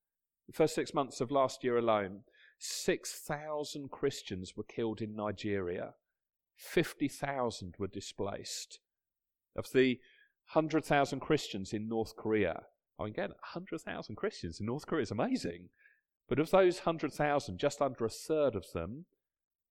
The 0.47 0.53
first 0.53 0.75
six 0.75 0.93
months 0.93 1.19
of 1.21 1.31
last 1.31 1.63
year 1.63 1.77
alone, 1.77 2.21
6,000 2.59 3.91
Christians 3.91 4.55
were 4.55 4.63
killed 4.63 5.01
in 5.01 5.15
Nigeria. 5.15 5.95
50,000 6.55 7.75
were 7.77 7.88
displaced. 7.88 8.79
Of 9.55 9.71
the 9.73 10.00
100,000 10.53 11.19
Christians 11.19 11.73
in 11.73 11.88
North 11.88 12.15
Korea, 12.15 12.63
I 13.00 13.03
mean, 13.03 13.13
again, 13.13 13.29
100,000 13.29 14.15
Christians 14.15 14.59
in 14.59 14.65
North 14.65 14.85
Korea 14.85 15.03
is 15.03 15.12
amazing. 15.12 15.69
But 16.29 16.39
of 16.39 16.51
those 16.51 16.79
100,000, 16.79 17.57
just 17.57 17.81
under 17.81 18.05
a 18.05 18.09
third 18.09 18.55
of 18.55 18.65
them 18.73 19.05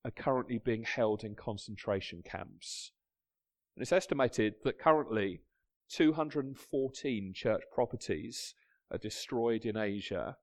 are 0.04 0.10
currently 0.10 0.58
being 0.58 0.84
held 0.84 1.24
in 1.24 1.34
concentration 1.34 2.22
camps. 2.24 2.90
And 3.76 3.82
it's 3.82 3.92
estimated 3.92 4.54
that 4.64 4.78
currently 4.78 5.42
214 5.90 7.32
church 7.34 7.62
properties 7.72 8.54
are 8.90 8.98
destroyed 8.98 9.64
in 9.64 9.76
Asia 9.76 10.36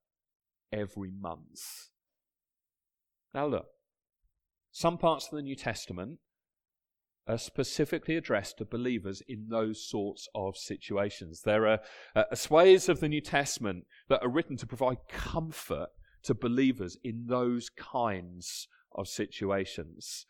every 0.71 1.11
month. 1.11 1.89
Now, 3.33 3.47
look, 3.47 3.67
some 4.71 4.97
parts 4.97 5.27
of 5.27 5.35
the 5.35 5.41
New 5.41 5.55
Testament 5.55 6.19
are 7.27 7.37
specifically 7.37 8.15
addressed 8.15 8.57
to 8.57 8.65
believers 8.65 9.21
in 9.27 9.49
those 9.49 9.87
sorts 9.87 10.27
of 10.33 10.57
situations. 10.57 11.41
There 11.41 11.67
are 11.67 11.79
uh, 12.15 12.23
swathes 12.33 12.89
of 12.89 12.99
the 12.99 13.09
New 13.09 13.21
Testament 13.21 13.85
that 14.07 14.23
are 14.23 14.29
written 14.29 14.57
to 14.57 14.65
provide 14.65 14.97
comfort 15.07 15.89
to 16.23 16.33
believers 16.33 16.97
in 17.03 17.27
those 17.27 17.69
kinds 17.69 18.67
of 18.95 19.07
situations. 19.07 20.25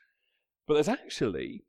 But 0.68 0.76
there's 0.76 0.88
actually 0.88 1.64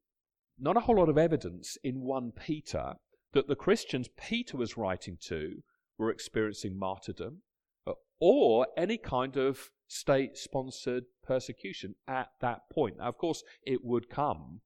not 0.59 0.77
a 0.77 0.81
whole 0.81 0.97
lot 0.97 1.09
of 1.09 1.19
evidence 1.19 1.79
in 1.83 2.03
1 2.03 2.33
Peter 2.33 2.95
that 3.33 3.49
the 3.49 3.57
Christians 3.57 4.09
Peter 4.17 4.57
was 4.57 4.77
writing 4.77 5.17
to 5.29 5.63
were 5.99 6.11
experiencing 6.11 6.79
martyrdom 6.79 7.43
or 8.21 8.67
any 8.77 8.99
kind 8.99 9.37
of 9.37 9.71
state 9.89 10.37
sponsored 10.37 11.05
persecution 11.27 11.95
at 12.07 12.29
that 12.41 12.61
point. 12.73 12.99
Now, 12.99 13.09
of 13.09 13.19
course, 13.19 13.43
it 13.67 13.81
would 13.83 14.09
come. 14.11 14.61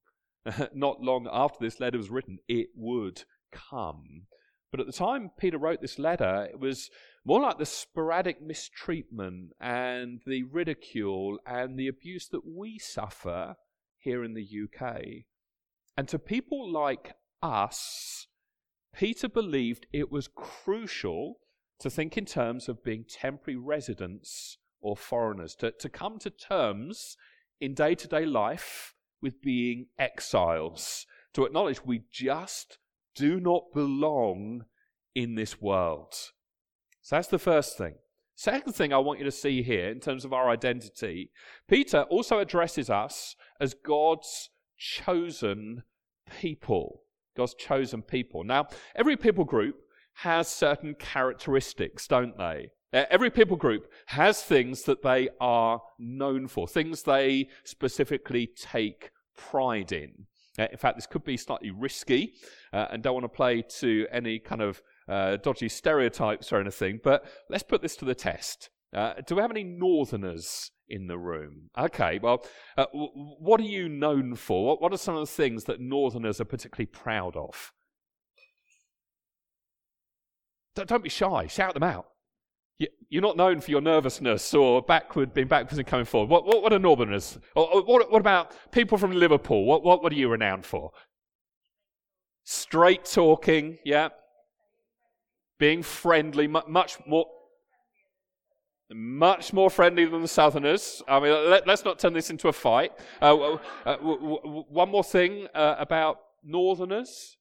Not 0.74 1.00
long 1.00 1.28
after 1.32 1.58
this 1.60 1.80
letter 1.80 1.96
was 1.96 2.10
written, 2.10 2.38
it 2.48 2.68
would 2.74 3.22
come. 3.52 4.26
But 4.70 4.80
at 4.80 4.86
the 4.86 4.92
time 4.92 5.30
Peter 5.38 5.56
wrote 5.56 5.80
this 5.80 5.98
letter, 5.98 6.48
it 6.50 6.58
was 6.58 6.90
more 7.24 7.40
like 7.40 7.58
the 7.58 7.66
sporadic 7.66 8.42
mistreatment 8.42 9.52
and 9.60 10.20
the 10.26 10.42
ridicule 10.42 11.38
and 11.46 11.78
the 11.78 11.88
abuse 11.88 12.28
that 12.28 12.46
we 12.46 12.78
suffer 12.78 13.56
here 13.98 14.22
in 14.22 14.34
the 14.34 14.46
UK. 14.46 15.24
And 15.96 16.06
to 16.08 16.18
people 16.18 16.70
like 16.70 17.14
us, 17.42 18.26
Peter 18.94 19.28
believed 19.28 19.86
it 19.92 20.12
was 20.12 20.28
crucial 20.28 21.38
to 21.80 21.88
think 21.88 22.18
in 22.18 22.26
terms 22.26 22.68
of 22.68 22.84
being 22.84 23.04
temporary 23.08 23.58
residents 23.58 24.58
or 24.80 24.96
foreigners, 24.96 25.54
to, 25.56 25.70
to 25.72 25.88
come 25.88 26.18
to 26.18 26.30
terms 26.30 27.16
in 27.60 27.74
day 27.74 27.94
to 27.94 28.06
day 28.06 28.26
life 28.26 28.94
with 29.22 29.40
being 29.40 29.86
exiles, 29.98 31.06
to 31.32 31.44
acknowledge 31.44 31.84
we 31.84 32.02
just 32.12 32.78
do 33.14 33.40
not 33.40 33.72
belong 33.72 34.66
in 35.14 35.34
this 35.34 35.60
world. 35.60 36.14
So 37.04 37.16
that's 37.16 37.28
the 37.28 37.38
first 37.38 37.76
thing. 37.76 37.96
Second 38.34 38.72
thing 38.72 38.94
I 38.94 38.98
want 38.98 39.18
you 39.18 39.26
to 39.26 39.30
see 39.30 39.62
here 39.62 39.90
in 39.90 40.00
terms 40.00 40.24
of 40.24 40.32
our 40.32 40.48
identity, 40.48 41.30
Peter 41.68 42.04
also 42.04 42.38
addresses 42.38 42.88
us 42.88 43.36
as 43.60 43.74
God's 43.74 44.48
chosen 44.78 45.82
people. 46.40 47.02
God's 47.36 47.54
chosen 47.54 48.00
people. 48.00 48.42
Now, 48.42 48.68
every 48.96 49.18
people 49.18 49.44
group 49.44 49.76
has 50.14 50.48
certain 50.48 50.94
characteristics, 50.94 52.06
don't 52.06 52.38
they? 52.38 52.70
Every 52.90 53.30
people 53.30 53.58
group 53.58 53.86
has 54.06 54.42
things 54.42 54.84
that 54.84 55.02
they 55.02 55.28
are 55.38 55.82
known 55.98 56.48
for, 56.48 56.66
things 56.66 57.02
they 57.02 57.48
specifically 57.64 58.46
take 58.46 59.10
pride 59.36 59.92
in. 59.92 60.26
Uh, 60.58 60.66
in 60.70 60.78
fact, 60.78 60.96
this 60.96 61.06
could 61.06 61.24
be 61.24 61.36
slightly 61.36 61.70
risky 61.70 62.34
uh, 62.72 62.86
and 62.90 63.02
don't 63.02 63.14
want 63.14 63.24
to 63.24 63.28
play 63.28 63.62
to 63.62 64.06
any 64.12 64.38
kind 64.38 64.62
of 64.62 64.82
uh, 65.08 65.36
dodgy 65.36 65.68
stereotypes 65.68 66.52
or 66.52 66.60
anything, 66.60 67.00
but 67.02 67.24
let's 67.50 67.62
put 67.62 67.82
this 67.82 67.96
to 67.96 68.04
the 68.04 68.14
test. 68.14 68.70
Uh, 68.94 69.14
do 69.26 69.34
we 69.34 69.42
have 69.42 69.50
any 69.50 69.64
northerners 69.64 70.70
in 70.88 71.08
the 71.08 71.18
room? 71.18 71.70
Okay, 71.76 72.20
well, 72.22 72.44
uh, 72.78 72.86
w- 72.92 73.10
what 73.12 73.60
are 73.60 73.64
you 73.64 73.88
known 73.88 74.36
for? 74.36 74.64
What, 74.64 74.80
what 74.80 74.92
are 74.92 74.98
some 74.98 75.16
of 75.16 75.20
the 75.20 75.34
things 75.34 75.64
that 75.64 75.80
northerners 75.80 76.40
are 76.40 76.44
particularly 76.44 76.86
proud 76.86 77.36
of? 77.36 77.72
Don't, 80.76 80.88
don't 80.88 81.02
be 81.02 81.10
shy, 81.10 81.48
shout 81.48 81.74
them 81.74 81.82
out. 81.82 82.06
You're 82.78 83.22
not 83.22 83.36
known 83.36 83.60
for 83.60 83.70
your 83.70 83.80
nervousness 83.80 84.52
or 84.54 84.82
backward, 84.82 85.32
being 85.32 85.46
backwards 85.46 85.78
and 85.78 85.86
coming 85.86 86.04
forward. 86.04 86.28
What, 86.28 86.44
what, 86.46 86.62
what 86.62 86.72
are 86.72 86.78
Northerners? 86.78 87.38
Or, 87.54 87.82
what, 87.82 88.10
what, 88.10 88.20
about 88.20 88.52
people 88.72 88.98
from 88.98 89.12
Liverpool? 89.12 89.64
What, 89.64 89.84
what, 89.84 90.02
what 90.02 90.12
are 90.12 90.16
you 90.16 90.28
renowned 90.28 90.66
for? 90.66 90.90
Straight 92.42 93.04
talking, 93.04 93.78
yeah 93.84 94.08
being 95.58 95.82
friendly, 95.82 96.46
much 96.46 96.98
more. 97.06 97.26
Much 98.92 99.54
more 99.54 99.70
friendly 99.70 100.04
than 100.04 100.20
the 100.20 100.28
Southerners. 100.28 101.02
I 101.08 101.18
mean, 101.18 101.32
let, 101.50 101.66
us 101.68 101.86
not 101.86 101.98
turn 101.98 102.12
this 102.12 102.28
into 102.28 102.48
a 102.48 102.52
fight. 102.52 102.92
Uh, 103.20 103.56
uh, 103.86 103.96
one 103.96 104.90
more 104.90 105.02
thing 105.02 105.48
uh, 105.54 105.76
about 105.78 106.18
Northerners 106.44 107.38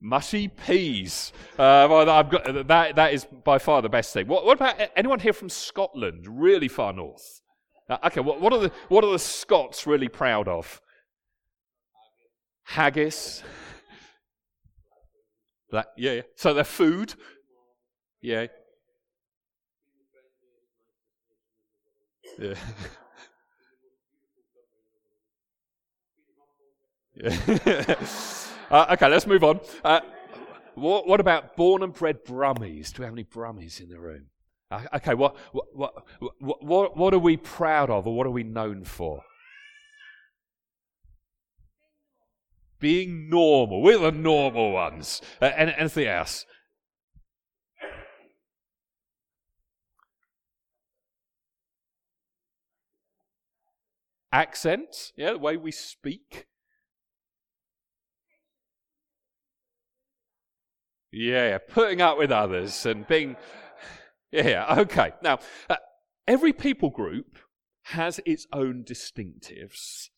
mushy 0.00 0.48
peas. 0.48 1.32
Uh, 1.52 1.86
well, 1.90 2.22
got, 2.24 2.66
that, 2.68 2.96
that 2.96 3.12
is 3.12 3.26
by 3.44 3.58
far 3.58 3.82
the 3.82 3.88
best 3.88 4.12
thing. 4.12 4.26
What, 4.26 4.44
what 4.44 4.56
about 4.56 4.76
anyone 4.96 5.20
here 5.20 5.32
from 5.32 5.48
Scotland, 5.48 6.26
really 6.28 6.68
far 6.68 6.92
north? 6.92 7.40
Uh, 7.88 7.98
okay, 8.04 8.20
what, 8.20 8.40
what, 8.40 8.52
are 8.52 8.60
the, 8.60 8.72
what 8.88 9.04
are 9.04 9.10
the 9.10 9.18
Scots 9.18 9.86
really 9.86 10.08
proud 10.08 10.48
of? 10.48 10.80
Haggis. 12.64 13.42
That, 15.72 15.88
yeah, 15.96 16.12
yeah. 16.12 16.22
So 16.36 16.54
their 16.54 16.64
food. 16.64 17.14
Yeah. 18.22 18.46
Yeah. 22.38 22.54
uh, 28.70 28.86
okay, 28.90 29.08
let's 29.08 29.26
move 29.26 29.44
on. 29.44 29.60
Uh, 29.84 30.00
what, 30.74 31.06
what, 31.06 31.20
about 31.20 31.56
born 31.56 31.82
and 31.82 31.92
bred 31.92 32.24
Brummies? 32.24 32.92
Do 32.92 33.02
we 33.02 33.04
have 33.04 33.14
any 33.14 33.24
Brummies 33.24 33.80
in 33.80 33.88
the 33.88 33.98
room? 33.98 34.26
Uh, 34.70 34.82
okay, 34.94 35.14
what, 35.14 35.36
what, 35.52 35.66
what, 36.38 36.62
what, 36.62 36.96
what 36.96 37.14
are 37.14 37.18
we 37.18 37.36
proud 37.36 37.90
of 37.90 38.06
or 38.06 38.14
what 38.14 38.26
are 38.26 38.30
we 38.30 38.44
known 38.44 38.84
for? 38.84 39.22
Being 42.78 43.28
normal. 43.28 43.82
We're 43.82 43.98
the 43.98 44.12
normal 44.12 44.72
ones. 44.72 45.20
Uh, 45.42 45.50
anything 45.56 46.06
else? 46.06 46.46
Accent, 54.32 55.12
yeah, 55.16 55.32
the 55.32 55.38
way 55.38 55.56
we 55.56 55.72
speak. 55.72 56.46
Yeah, 61.12 61.58
putting 61.58 62.00
up 62.00 62.18
with 62.18 62.30
others 62.30 62.86
and 62.86 63.06
being. 63.06 63.36
Yeah, 64.32 64.76
okay. 64.78 65.12
Now, 65.22 65.40
uh, 65.68 65.76
every 66.28 66.52
people 66.52 66.90
group 66.90 67.38
has 67.84 68.20
its 68.24 68.46
own 68.52 68.84
distinctives. 68.84 70.08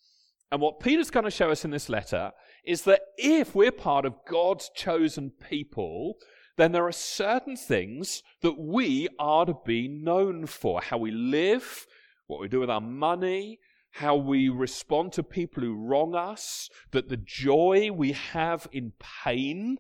And 0.51 0.61
what 0.61 0.81
Peter's 0.81 1.11
going 1.11 1.25
to 1.25 1.31
show 1.31 1.51
us 1.51 1.65
in 1.65 1.71
this 1.71 1.89
letter 1.89 2.33
is 2.63 2.83
that 2.83 3.01
if 3.17 3.55
we're 3.55 3.73
part 3.73 4.05
of 4.05 4.17
God's 4.29 4.71
chosen 4.75 5.31
people, 5.49 6.17
then 6.59 6.73
there 6.73 6.87
are 6.87 6.93
certain 6.93 7.57
things 7.57 8.23
that 8.43 8.59
we 8.59 9.09
are 9.19 9.47
to 9.47 9.55
be 9.65 9.89
known 9.89 10.45
for 10.45 10.83
how 10.83 10.99
we 10.99 11.11
live, 11.11 11.87
what 12.27 12.41
we 12.41 12.49
do 12.49 12.61
with 12.61 12.69
our 12.69 12.83
money, 12.83 13.59
how 13.93 14.15
we 14.15 14.51
respond 14.51 15.13
to 15.13 15.23
people 15.23 15.63
who 15.63 15.75
wrong 15.75 16.15
us, 16.15 16.69
that 16.91 17.09
the 17.09 17.17
joy 17.17 17.91
we 17.91 18.13
have 18.13 18.69
in 18.73 18.93
pain 19.25 19.79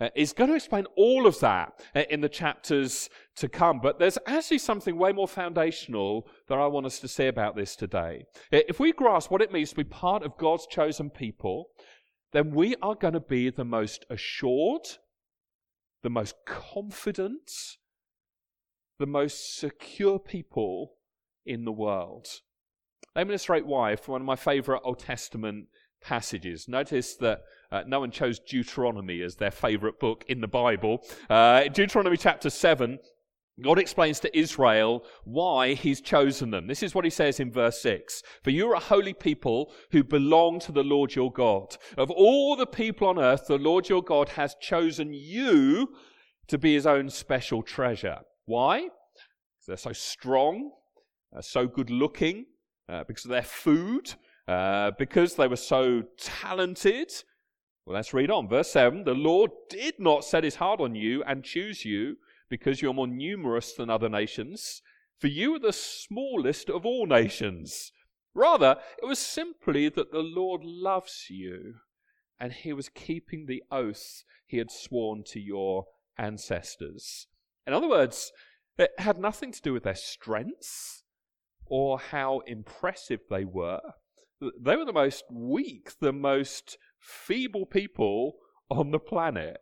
uh, 0.00 0.08
is 0.14 0.32
going 0.32 0.50
to 0.50 0.56
explain 0.56 0.86
all 0.96 1.26
of 1.26 1.38
that 1.40 1.80
uh, 1.94 2.02
in 2.10 2.20
the 2.20 2.28
chapters 2.28 3.08
to 3.36 3.48
come. 3.48 3.80
But 3.80 3.98
there's 3.98 4.18
actually 4.26 4.58
something 4.58 4.96
way 4.96 5.12
more 5.12 5.28
foundational 5.28 6.26
that 6.48 6.58
I 6.58 6.66
want 6.66 6.86
us 6.86 6.98
to 7.00 7.08
say 7.08 7.28
about 7.28 7.56
this 7.56 7.76
today. 7.76 8.24
Uh, 8.52 8.60
if 8.68 8.80
we 8.80 8.92
grasp 8.92 9.30
what 9.30 9.42
it 9.42 9.52
means 9.52 9.70
to 9.70 9.76
be 9.76 9.84
part 9.84 10.22
of 10.22 10.36
God's 10.36 10.66
chosen 10.66 11.10
people, 11.10 11.68
then 12.32 12.50
we 12.50 12.74
are 12.82 12.96
going 12.96 13.14
to 13.14 13.20
be 13.20 13.50
the 13.50 13.64
most 13.64 14.04
assured, 14.10 14.82
the 16.02 16.10
most 16.10 16.34
confident, 16.44 17.50
the 18.98 19.06
most 19.06 19.56
secure 19.58 20.18
people 20.18 20.94
in 21.46 21.64
the 21.64 21.72
world. 21.72 22.26
Let 23.14 23.26
me 23.26 23.32
illustrate 23.32 23.66
why 23.66 23.94
for 23.94 24.12
one 24.12 24.22
of 24.22 24.26
my 24.26 24.36
favorite 24.36 24.80
Old 24.84 24.98
Testament 24.98 25.68
passages. 26.02 26.66
Notice 26.68 27.14
that 27.16 27.42
uh, 27.74 27.82
no 27.88 27.98
one 27.98 28.12
chose 28.12 28.38
Deuteronomy 28.38 29.20
as 29.20 29.34
their 29.34 29.50
favorite 29.50 29.98
book 29.98 30.24
in 30.28 30.40
the 30.40 30.46
Bible. 30.46 31.00
Uh, 31.28 31.64
Deuteronomy 31.64 32.16
chapter 32.16 32.48
7, 32.48 33.00
God 33.60 33.80
explains 33.80 34.20
to 34.20 34.38
Israel 34.38 35.04
why 35.24 35.74
he's 35.74 36.00
chosen 36.00 36.52
them. 36.52 36.68
This 36.68 36.84
is 36.84 36.94
what 36.94 37.04
he 37.04 37.10
says 37.10 37.40
in 37.40 37.50
verse 37.50 37.82
6 37.82 38.22
For 38.44 38.50
you 38.50 38.70
are 38.70 38.76
a 38.76 38.80
holy 38.80 39.12
people 39.12 39.72
who 39.90 40.04
belong 40.04 40.60
to 40.60 40.70
the 40.70 40.84
Lord 40.84 41.16
your 41.16 41.32
God. 41.32 41.76
Of 41.98 42.12
all 42.12 42.54
the 42.54 42.66
people 42.66 43.08
on 43.08 43.18
earth, 43.18 43.46
the 43.48 43.58
Lord 43.58 43.88
your 43.88 44.04
God 44.04 44.28
has 44.30 44.54
chosen 44.60 45.12
you 45.12 45.88
to 46.46 46.58
be 46.58 46.74
his 46.74 46.86
own 46.86 47.10
special 47.10 47.60
treasure. 47.60 48.18
Why? 48.44 48.82
Because 48.82 49.66
they're 49.66 49.76
so 49.76 49.92
strong, 49.92 50.70
uh, 51.36 51.40
so 51.42 51.66
good 51.66 51.90
looking, 51.90 52.46
uh, 52.88 53.02
because 53.02 53.24
of 53.24 53.32
their 53.32 53.42
food, 53.42 54.14
uh, 54.46 54.92
because 54.96 55.34
they 55.34 55.48
were 55.48 55.56
so 55.56 56.02
talented. 56.16 57.10
Well, 57.86 57.94
let's 57.94 58.14
read 58.14 58.30
on. 58.30 58.48
Verse 58.48 58.70
7 58.70 59.04
The 59.04 59.14
Lord 59.14 59.50
did 59.68 59.94
not 59.98 60.24
set 60.24 60.44
his 60.44 60.56
heart 60.56 60.80
on 60.80 60.94
you 60.94 61.22
and 61.24 61.44
choose 61.44 61.84
you 61.84 62.16
because 62.48 62.80
you're 62.80 62.94
more 62.94 63.06
numerous 63.06 63.72
than 63.74 63.90
other 63.90 64.08
nations, 64.08 64.80
for 65.18 65.26
you 65.26 65.54
are 65.54 65.60
the 65.60 65.72
smallest 65.72 66.70
of 66.70 66.86
all 66.86 67.06
nations. 67.06 67.92
Rather, 68.34 68.76
it 69.02 69.06
was 69.06 69.18
simply 69.18 69.88
that 69.88 70.12
the 70.12 70.22
Lord 70.22 70.62
loves 70.64 71.26
you 71.28 71.74
and 72.40 72.52
he 72.52 72.72
was 72.72 72.88
keeping 72.88 73.46
the 73.46 73.62
oath 73.70 74.24
he 74.46 74.58
had 74.58 74.70
sworn 74.70 75.22
to 75.24 75.40
your 75.40 75.86
ancestors. 76.18 77.26
In 77.66 77.72
other 77.72 77.88
words, 77.88 78.32
it 78.78 78.90
had 78.98 79.18
nothing 79.18 79.52
to 79.52 79.62
do 79.62 79.72
with 79.72 79.84
their 79.84 79.94
strengths 79.94 81.04
or 81.66 81.98
how 81.98 82.40
impressive 82.46 83.20
they 83.30 83.44
were. 83.44 83.80
They 84.60 84.76
were 84.76 84.84
the 84.84 84.92
most 84.92 85.24
weak, 85.30 85.92
the 86.00 86.12
most 86.12 86.78
feeble 87.00 87.66
people 87.66 88.34
on 88.70 88.90
the 88.90 88.98
planet. 88.98 89.58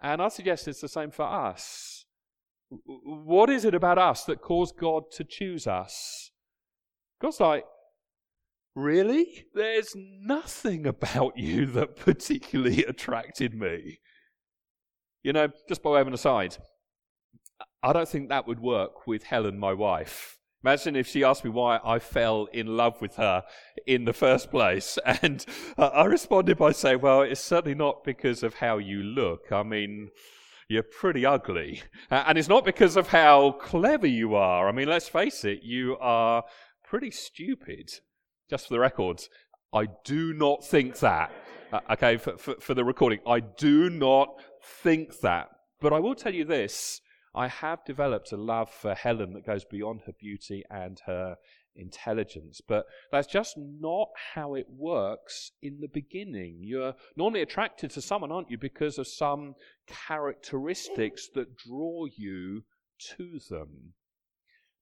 And 0.00 0.20
I 0.20 0.28
suggest 0.28 0.68
it's 0.68 0.80
the 0.80 0.88
same 0.88 1.10
for 1.10 1.24
us. 1.24 2.04
What 2.68 3.50
is 3.50 3.64
it 3.64 3.74
about 3.74 3.98
us 3.98 4.24
that 4.24 4.40
caused 4.40 4.76
God 4.76 5.04
to 5.12 5.24
choose 5.24 5.66
us? 5.66 6.30
God's 7.20 7.40
like, 7.40 7.64
Really? 8.74 9.44
There's 9.54 9.94
nothing 9.94 10.86
about 10.86 11.36
you 11.36 11.66
that 11.66 11.96
particularly 11.96 12.84
attracted 12.84 13.54
me. 13.54 14.00
You 15.22 15.32
know, 15.32 15.48
just 15.68 15.82
by 15.82 15.90
way 15.90 16.00
of 16.00 16.06
an 16.06 16.14
aside, 16.14 16.56
I 17.82 17.92
don't 17.92 18.08
think 18.08 18.28
that 18.28 18.46
would 18.46 18.60
work 18.60 19.06
with 19.06 19.24
Helen, 19.24 19.58
my 19.58 19.72
wife. 19.72 20.38
Imagine 20.64 20.94
if 20.94 21.08
she 21.08 21.24
asked 21.24 21.44
me 21.44 21.50
why 21.50 21.80
I 21.84 21.98
fell 21.98 22.46
in 22.52 22.76
love 22.76 23.00
with 23.00 23.16
her 23.16 23.42
in 23.86 24.04
the 24.04 24.12
first 24.12 24.50
place. 24.50 24.98
And 25.22 25.44
uh, 25.76 25.86
I 25.88 26.04
responded 26.04 26.56
by 26.56 26.72
saying, 26.72 27.00
Well, 27.00 27.22
it's 27.22 27.40
certainly 27.40 27.74
not 27.74 28.04
because 28.04 28.42
of 28.42 28.54
how 28.54 28.78
you 28.78 29.02
look. 29.02 29.50
I 29.50 29.62
mean, 29.62 30.10
you're 30.68 30.82
pretty 30.82 31.26
ugly. 31.26 31.82
Uh, 32.10 32.24
and 32.26 32.38
it's 32.38 32.48
not 32.48 32.64
because 32.64 32.96
of 32.96 33.08
how 33.08 33.52
clever 33.52 34.06
you 34.06 34.34
are. 34.34 34.68
I 34.68 34.72
mean, 34.72 34.88
let's 34.88 35.08
face 35.08 35.44
it, 35.44 35.60
you 35.62 35.96
are 36.00 36.44
pretty 36.84 37.10
stupid. 37.10 37.90
Just 38.48 38.68
for 38.68 38.74
the 38.74 38.80
records, 38.80 39.28
I 39.72 39.88
do 40.04 40.32
not 40.32 40.64
think 40.64 40.98
that. 41.00 41.32
Uh, 41.72 41.80
okay, 41.90 42.16
for, 42.16 42.36
for, 42.36 42.54
for 42.60 42.74
the 42.74 42.84
recording, 42.84 43.20
I 43.26 43.40
do 43.40 43.90
not 43.90 44.28
think 44.82 45.20
that. 45.20 45.48
But 45.80 45.92
I 45.92 45.98
will 45.98 46.14
tell 46.14 46.34
you 46.34 46.44
this 46.44 47.00
I 47.34 47.48
have 47.48 47.84
developed 47.84 48.32
a 48.32 48.36
love 48.36 48.70
for 48.70 48.94
Helen 48.94 49.32
that 49.32 49.46
goes 49.46 49.64
beyond 49.64 50.02
her 50.06 50.12
beauty 50.12 50.64
and 50.70 51.00
her 51.06 51.36
intelligence. 51.74 52.60
But 52.66 52.86
that's 53.10 53.26
just 53.26 53.56
not 53.56 54.08
how 54.34 54.54
it 54.54 54.66
works 54.68 55.52
in 55.62 55.80
the 55.80 55.88
beginning. 55.88 56.60
You're 56.62 56.94
normally 57.16 57.42
attracted 57.42 57.90
to 57.92 58.02
someone, 58.02 58.32
aren't 58.32 58.50
you, 58.50 58.58
because 58.58 58.98
of 58.98 59.06
some 59.06 59.54
characteristics 59.86 61.28
that 61.34 61.56
draw 61.56 62.06
you 62.16 62.64
to 63.16 63.38
them. 63.48 63.94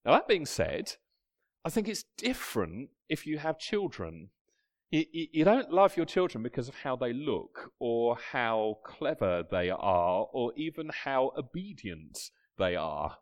Now, 0.05 0.13
that 0.13 0.29
being 0.29 0.47
said, 0.47 0.97
I 1.65 1.71
think 1.71 1.89
it's 1.89 2.05
different 2.17 2.91
if 3.09 3.27
you 3.27 3.39
have 3.39 3.59
children. 3.59 4.31
You, 4.91 5.05
you, 5.13 5.45
don't 5.45 5.71
love 5.71 5.97
your 5.97 6.07
children 6.07 6.43
because 6.43 6.69
of 6.69 6.75
how 6.75 6.97
they 6.97 7.13
look, 7.13 7.71
or 7.79 8.17
how 8.33 8.79
clever 8.85 9.45
they 9.49 9.71
are, 9.71 10.27
or 10.33 10.53
even 10.57 10.91
how 11.05 11.33
obedient 11.39 12.19
they 12.61 12.77
are. 12.77 13.17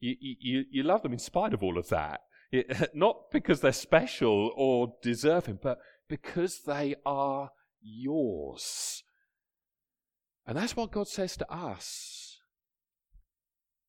You, 0.00 0.16
you, 0.20 0.64
you 0.70 0.82
love 0.82 1.02
them 1.02 1.12
in 1.12 1.18
spite 1.18 1.52
of 1.52 1.62
all 1.62 1.78
of 1.78 1.88
that. 1.90 2.20
It, 2.50 2.90
not 2.94 3.30
because 3.32 3.60
they're 3.60 3.72
special 3.72 4.52
or 4.56 4.94
deserving, 5.02 5.58
but 5.62 5.78
because 6.08 6.62
they 6.66 6.94
are 7.04 7.50
yours. 7.82 9.02
And 10.46 10.56
that's 10.56 10.76
what 10.76 10.92
God 10.92 11.08
says 11.08 11.36
to 11.38 11.52
us. 11.52 12.38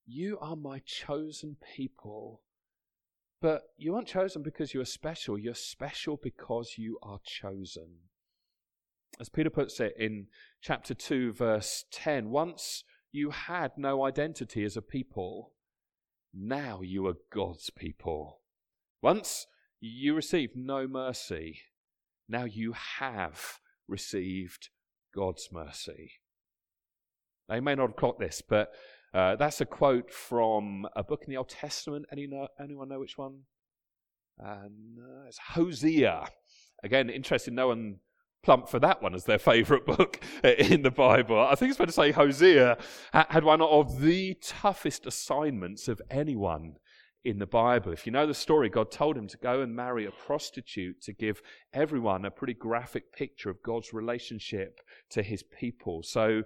You 0.06 0.38
are 0.40 0.56
my 0.56 0.82
chosen 0.86 1.58
people. 1.76 2.42
But 3.42 3.64
you 3.78 3.96
aren't 3.96 4.08
chosen 4.08 4.42
because 4.42 4.74
you 4.74 4.82
are 4.82 4.86
special. 4.86 5.38
You're 5.38 5.54
special 5.54 6.20
because 6.22 6.76
you 6.78 6.98
are 7.04 7.20
chosen. 7.26 7.98
As 9.20 9.30
Peter 9.30 9.50
puts 9.50 9.80
it 9.80 9.94
in 9.98 10.28
chapter 10.62 10.94
2, 10.94 11.34
verse 11.34 11.86
10, 11.92 12.30
once 12.30 12.84
you 13.16 13.30
had 13.30 13.72
no 13.78 14.06
identity 14.06 14.66
as 14.66 14.76
a 14.76 14.82
people. 14.82 15.54
Now 16.34 16.82
you 16.82 17.08
are 17.08 17.16
God's 17.32 17.70
people. 17.70 18.42
Once 19.02 19.48
you 19.80 20.14
received 20.14 20.56
no 20.56 20.88
mercy. 20.88 21.62
Now 22.28 22.44
you 22.44 22.74
have 22.74 23.60
received 23.88 24.70
God's 25.16 25.50
mercy. 25.52 26.12
They 27.48 27.60
may 27.60 27.76
not 27.76 27.90
have 27.90 27.96
caught 27.96 28.20
this, 28.20 28.42
but 28.48 28.74
uh, 29.14 29.36
that's 29.38 29.62
a 29.62 29.66
quote 29.66 30.12
from 30.12 30.86
a 30.96 31.04
book 31.04 31.24
in 31.26 31.32
the 31.32 31.38
Old 31.38 31.50
Testament. 31.50 32.06
Any 32.12 32.28
know, 32.28 32.48
anyone 32.60 32.90
know 32.90 33.00
which 33.00 33.18
one? 33.18 33.42
Uh, 34.44 34.68
it's 35.28 35.40
Hosea. 35.54 36.28
Again, 36.84 37.10
interesting. 37.10 37.56
No 37.56 37.68
one 37.68 38.00
plump 38.46 38.70
for 38.70 38.80
that 38.80 39.02
one 39.02 39.16
as 39.16 39.26
their 39.26 39.40
favorite 39.40 39.86
book 39.86 40.20
in 40.44 40.84
the 40.84 40.92
Bible. 40.92 41.40
I 41.40 41.56
think 41.56 41.70
it's 41.70 41.78
fair 41.78 41.88
to 41.88 41.92
say 41.92 42.12
Hosea 42.12 42.78
had 43.12 43.44
one 43.44 43.62
of 43.62 44.00
the 44.02 44.36
toughest 44.36 45.08
assignments 45.08 45.88
of 45.88 46.02
anyone 46.12 46.76
in 47.24 47.40
the 47.40 47.48
Bible. 47.48 47.92
If 47.92 48.06
you 48.06 48.12
know 48.12 48.28
the 48.28 48.36
story, 48.36 48.70
God 48.70 48.92
told 48.92 49.18
him 49.18 49.28
to 49.30 49.38
go 49.38 49.62
and 49.62 49.76
marry 49.76 50.06
a 50.06 50.12
prostitute 50.12 51.02
to 51.02 51.14
give 51.14 51.42
everyone 51.74 52.24
a 52.24 52.32
pretty 52.32 52.54
graphic 52.54 53.12
picture 53.12 53.50
of 53.50 53.64
God's 53.64 53.94
relationship 53.94 54.80
to 55.10 55.24
his 55.24 55.42
people. 55.42 56.04
So 56.04 56.44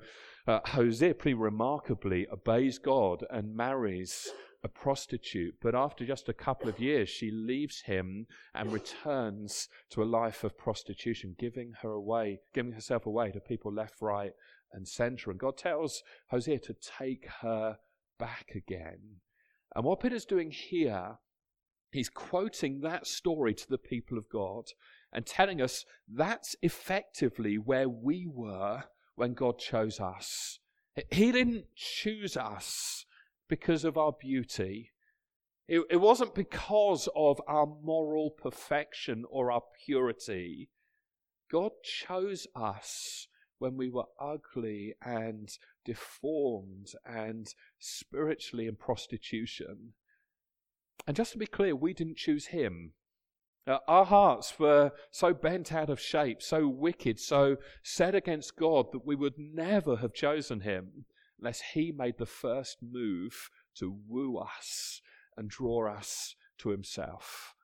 uh, 0.47 0.61
Hosea 0.65 1.15
pretty 1.15 1.35
remarkably 1.35 2.27
obeys 2.31 2.79
God 2.79 3.25
and 3.29 3.53
marries 3.53 4.29
a 4.63 4.67
prostitute, 4.67 5.55
but 5.61 5.73
after 5.73 6.05
just 6.05 6.27
a 6.27 6.33
couple 6.33 6.67
of 6.67 6.79
years, 6.79 7.09
she 7.09 7.31
leaves 7.31 7.81
him 7.81 8.27
and 8.53 8.73
returns 8.73 9.69
to 9.89 10.03
a 10.03 10.05
life 10.05 10.43
of 10.43 10.57
prostitution, 10.57 11.35
giving 11.39 11.73
her 11.81 11.91
away, 11.91 12.41
giving 12.53 12.73
herself 12.73 13.05
away 13.05 13.31
to 13.31 13.39
people 13.39 13.73
left, 13.73 14.01
right, 14.01 14.33
and 14.73 14.87
center. 14.87 15.31
And 15.31 15.39
God 15.39 15.57
tells 15.57 16.03
Hosea 16.27 16.59
to 16.59 16.73
take 16.73 17.27
her 17.41 17.77
back 18.17 18.51
again. 18.55 18.99
And 19.75 19.85
what 19.85 20.01
Peter's 20.01 20.25
doing 20.25 20.51
here, 20.51 21.19
he's 21.91 22.09
quoting 22.09 22.81
that 22.81 23.07
story 23.07 23.53
to 23.53 23.69
the 23.69 23.77
people 23.77 24.17
of 24.17 24.29
God 24.29 24.65
and 25.13 25.25
telling 25.25 25.61
us 25.61 25.85
that's 26.07 26.55
effectively 26.61 27.57
where 27.57 27.87
we 27.87 28.27
were 28.27 28.83
when 29.15 29.33
God 29.33 29.57
chose 29.57 29.99
us. 29.99 30.59
He 31.11 31.31
didn't 31.31 31.65
choose 31.75 32.35
us 32.35 33.05
because 33.49 33.83
of 33.83 33.97
our 33.97 34.13
beauty. 34.13 34.91
It, 35.67 35.81
it 35.89 35.97
wasn't 35.97 36.33
because 36.33 37.09
of 37.15 37.41
our 37.47 37.65
moral 37.65 38.29
perfection 38.31 39.25
or 39.29 39.51
our 39.51 39.63
purity. 39.85 40.69
God 41.51 41.71
chose 41.83 42.47
us 42.55 43.27
when 43.57 43.75
we 43.75 43.89
were 43.89 44.05
ugly 44.19 44.95
and 45.03 45.49
deformed 45.83 46.87
and 47.05 47.53
spiritually 47.77 48.67
in 48.67 48.75
prostitution. 48.75 49.93
And 51.05 51.15
just 51.15 51.33
to 51.33 51.37
be 51.37 51.47
clear, 51.47 51.75
we 51.75 51.93
didn't 51.93 52.17
choose 52.17 52.47
him. 52.47 52.93
Uh, 53.67 53.79
our 53.87 54.05
hearts 54.05 54.57
were 54.57 54.91
so 55.11 55.33
bent 55.33 55.73
out 55.73 55.89
of 55.89 55.99
shape, 55.99 56.41
so 56.41 56.67
wicked, 56.67 57.19
so 57.19 57.57
set 57.83 58.15
against 58.15 58.55
God 58.55 58.87
that 58.91 59.05
we 59.05 59.15
would 59.15 59.37
never 59.37 59.97
have 59.97 60.13
chosen 60.13 60.61
him 60.61 61.05
unless 61.39 61.61
he 61.73 61.91
made 61.91 62.17
the 62.17 62.25
first 62.25 62.77
move 62.81 63.49
to 63.75 63.97
woo 64.07 64.37
us 64.37 65.01
and 65.37 65.49
draw 65.49 65.91
us 65.91 66.35
to 66.59 66.69
himself. 66.69 67.55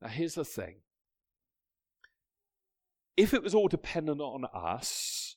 Now, 0.00 0.08
here's 0.08 0.34
the 0.34 0.44
thing 0.44 0.76
if 3.16 3.34
it 3.34 3.42
was 3.42 3.54
all 3.54 3.66
dependent 3.66 4.20
on 4.20 4.44
us, 4.54 5.34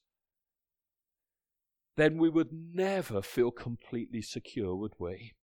then 1.97 2.19
we 2.19 2.29
would 2.29 2.49
never 2.51 3.21
feel 3.23 3.49
completely 3.49 4.21
secure, 4.21 4.75
would 4.75 4.93
we? 4.99 5.33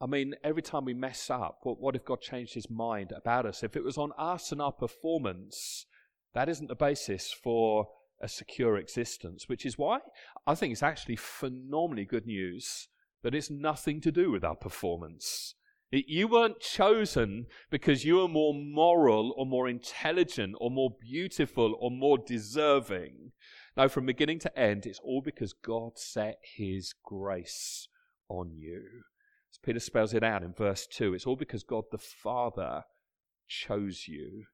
I 0.00 0.06
mean, 0.06 0.34
every 0.42 0.62
time 0.62 0.84
we 0.84 0.94
mess 0.94 1.28
up, 1.28 1.58
what, 1.64 1.78
what 1.78 1.96
if 1.96 2.04
God 2.04 2.20
changed 2.20 2.54
his 2.54 2.70
mind 2.70 3.12
about 3.12 3.44
us? 3.44 3.62
If 3.62 3.76
it 3.76 3.84
was 3.84 3.98
on 3.98 4.12
us 4.16 4.52
and 4.52 4.62
our 4.62 4.72
performance, 4.72 5.86
that 6.34 6.48
isn't 6.48 6.68
the 6.68 6.74
basis 6.74 7.32
for 7.32 7.88
a 8.20 8.28
secure 8.28 8.76
existence, 8.76 9.48
which 9.48 9.64
is 9.64 9.78
why 9.78 10.00
I 10.46 10.54
think 10.54 10.72
it's 10.72 10.82
actually 10.82 11.16
phenomenally 11.16 12.04
good 12.04 12.26
news 12.26 12.88
that 13.22 13.34
it's 13.34 13.50
nothing 13.50 14.00
to 14.02 14.12
do 14.12 14.30
with 14.30 14.44
our 14.44 14.56
performance. 14.56 15.54
It, 15.90 16.04
you 16.08 16.28
weren't 16.28 16.60
chosen 16.60 17.46
because 17.70 18.04
you 18.04 18.16
were 18.16 18.28
more 18.28 18.54
moral 18.54 19.34
or 19.36 19.46
more 19.46 19.68
intelligent 19.68 20.54
or 20.60 20.70
more 20.70 20.90
beautiful 21.00 21.76
or 21.80 21.90
more 21.90 22.18
deserving. 22.18 23.32
No, 23.76 23.88
from 23.88 24.06
beginning 24.06 24.38
to 24.40 24.58
end, 24.58 24.86
it's 24.86 25.00
all 25.00 25.22
because 25.22 25.52
God 25.52 25.98
set 25.98 26.38
his 26.42 26.92
grace 27.02 27.88
on 28.28 28.52
you. 28.54 28.82
As 29.50 29.58
Peter 29.62 29.80
spells 29.80 30.12
it 30.12 30.22
out 30.22 30.42
in 30.42 30.52
verse 30.52 30.86
2, 30.86 31.14
it's 31.14 31.26
all 31.26 31.36
because 31.36 31.62
God 31.62 31.84
the 31.90 31.98
Father 31.98 32.84
chose 33.46 34.06
you 34.06 34.44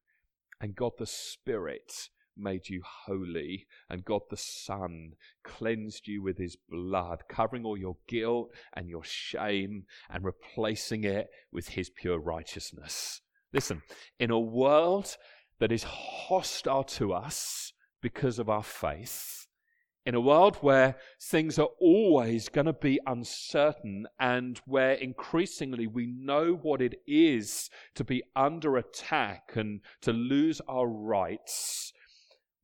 and 0.61 0.75
God 0.75 0.93
the 0.97 1.05
Spirit 1.05 2.09
made 2.37 2.69
you 2.69 2.81
holy, 2.83 3.67
and 3.89 4.05
God 4.05 4.21
the 4.29 4.37
Son 4.37 5.13
cleansed 5.43 6.07
you 6.07 6.21
with 6.21 6.37
his 6.37 6.55
blood, 6.55 7.23
covering 7.29 7.65
all 7.65 7.77
your 7.77 7.97
guilt 8.07 8.51
and 8.73 8.89
your 8.89 9.03
shame 9.03 9.85
and 10.09 10.23
replacing 10.23 11.03
it 11.03 11.29
with 11.51 11.69
his 11.69 11.89
pure 11.89 12.19
righteousness. 12.19 13.21
Listen, 13.53 13.81
in 14.19 14.31
a 14.31 14.39
world 14.39 15.15
that 15.59 15.71
is 15.71 15.83
hostile 15.83 16.83
to 16.83 17.13
us 17.13 17.71
because 18.01 18.39
of 18.39 18.49
our 18.49 18.63
faith, 18.63 19.47
in 20.05 20.13
a 20.13 20.21
world 20.21 20.57
where 20.57 20.95
things 21.19 21.57
are 21.57 21.69
always 21.79 22.47
going 22.47 22.67
to 22.67 22.73
be 22.73 22.99
uncertain 23.07 24.05
and 24.19 24.59
where 24.67 24.91
increasingly 24.91 25.87
we 25.87 26.05
know 26.05 26.59
what 26.61 26.79
it 26.79 27.01
is 27.07 27.69
to 27.95 28.03
be 28.03 28.21
under 28.35 28.77
attack 28.77 29.53
and 29.55 29.81
to 30.01 30.13
lose 30.13 30.61
our 30.67 30.87
rights, 30.87 31.91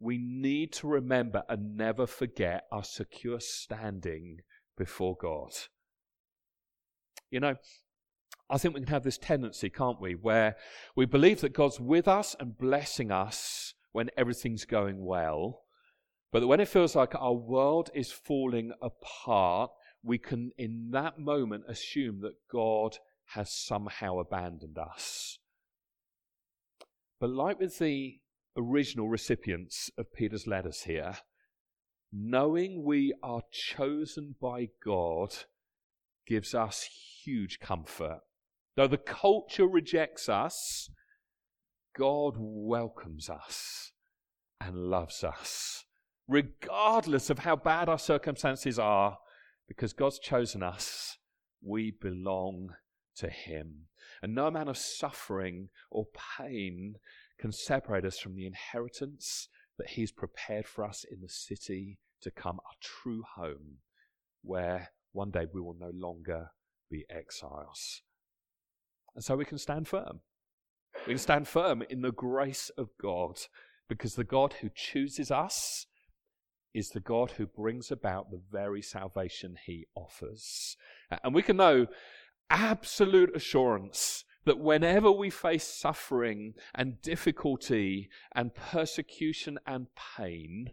we 0.01 0.17
need 0.17 0.73
to 0.73 0.87
remember 0.87 1.43
and 1.47 1.77
never 1.77 2.05
forget 2.07 2.65
our 2.71 2.83
secure 2.83 3.39
standing 3.39 4.39
before 4.77 5.15
God. 5.15 5.51
You 7.29 7.39
know, 7.39 7.55
I 8.49 8.57
think 8.57 8.73
we 8.73 8.81
can 8.81 8.89
have 8.89 9.03
this 9.03 9.17
tendency, 9.17 9.69
can't 9.69 10.01
we, 10.01 10.13
where 10.13 10.57
we 10.95 11.05
believe 11.05 11.39
that 11.41 11.53
God's 11.53 11.79
with 11.79 12.07
us 12.07 12.35
and 12.39 12.57
blessing 12.57 13.11
us 13.11 13.73
when 13.93 14.09
everything's 14.17 14.65
going 14.65 15.05
well 15.05 15.61
but 16.31 16.39
that 16.39 16.47
when 16.47 16.61
it 16.61 16.67
feels 16.69 16.95
like 16.95 17.13
our 17.15 17.33
world 17.33 17.89
is 17.93 18.11
falling 18.11 18.71
apart, 18.81 19.71
we 20.01 20.17
can 20.17 20.51
in 20.57 20.89
that 20.91 21.19
moment 21.19 21.65
assume 21.67 22.21
that 22.21 22.35
God 22.49 22.97
has 23.33 23.51
somehow 23.51 24.19
abandoned 24.19 24.77
us. 24.77 25.39
But 27.19 27.29
like 27.29 27.59
with 27.59 27.77
the 27.77 28.19
original 28.57 29.09
recipients 29.09 29.89
of 29.97 30.13
Peter's 30.13 30.47
letters 30.47 30.83
here, 30.83 31.17
knowing 32.11 32.83
we 32.83 33.13
are 33.23 33.43
chosen 33.51 34.35
by 34.41 34.69
God 34.83 35.35
gives 36.27 36.53
us 36.53 36.87
huge 37.23 37.59
comfort. 37.59 38.19
Though 38.75 38.87
the 38.87 38.97
culture 38.97 39.67
rejects 39.67 40.29
us, 40.29 40.89
God 41.95 42.35
welcomes 42.37 43.29
us 43.29 43.91
and 44.59 44.75
loves 44.75 45.23
us 45.23 45.85
regardless 46.31 47.29
of 47.29 47.39
how 47.39 47.57
bad 47.57 47.89
our 47.89 47.99
circumstances 47.99 48.79
are, 48.79 49.17
because 49.67 49.93
God's 49.93 50.17
chosen 50.17 50.63
us, 50.63 51.17
we 51.61 51.91
belong 51.91 52.69
to 53.17 53.29
Him. 53.29 53.87
And 54.21 54.33
no 54.33 54.47
amount 54.47 54.69
of 54.69 54.77
suffering 54.77 55.69
or 55.89 56.07
pain 56.37 56.95
can 57.41 57.51
separate 57.51 58.05
us 58.05 58.19
from 58.19 58.35
the 58.35 58.45
inheritance 58.45 59.49
that 59.77 59.89
He's 59.89 60.11
prepared 60.11 60.67
for 60.67 60.85
us 60.85 61.03
in 61.09 61.21
the 61.21 61.29
city 61.29 61.97
to 62.21 62.31
come, 62.31 62.59
our 62.59 62.75
true 62.79 63.23
home, 63.35 63.79
where 64.43 64.91
one 65.11 65.31
day 65.31 65.47
we 65.51 65.59
will 65.59 65.75
no 65.77 65.91
longer 65.93 66.51
be 66.89 67.03
exiles. 67.09 68.03
And 69.15 69.23
so 69.23 69.35
we 69.35 69.45
can 69.45 69.57
stand 69.57 69.87
firm. 69.87 70.21
We 71.07 71.13
can 71.13 71.17
stand 71.17 71.47
firm 71.47 71.83
in 71.89 72.01
the 72.01 72.11
grace 72.11 72.69
of 72.77 72.89
God 73.01 73.39
because 73.89 74.15
the 74.15 74.23
God 74.23 74.53
who 74.61 74.69
chooses 74.73 75.31
us 75.31 75.87
is 76.73 76.89
the 76.89 76.99
God 76.99 77.31
who 77.31 77.45
brings 77.45 77.91
about 77.91 78.29
the 78.29 78.41
very 78.51 78.81
salvation 78.81 79.55
he 79.65 79.87
offers. 79.95 80.77
And 81.23 81.33
we 81.33 81.41
can 81.43 81.57
know 81.57 81.87
absolute 82.49 83.35
assurance 83.35 84.23
that 84.45 84.59
whenever 84.59 85.11
we 85.11 85.29
face 85.29 85.63
suffering 85.63 86.53
and 86.73 87.01
difficulty 87.01 88.09
and 88.33 88.55
persecution 88.55 89.59
and 89.65 89.87
pain, 90.17 90.71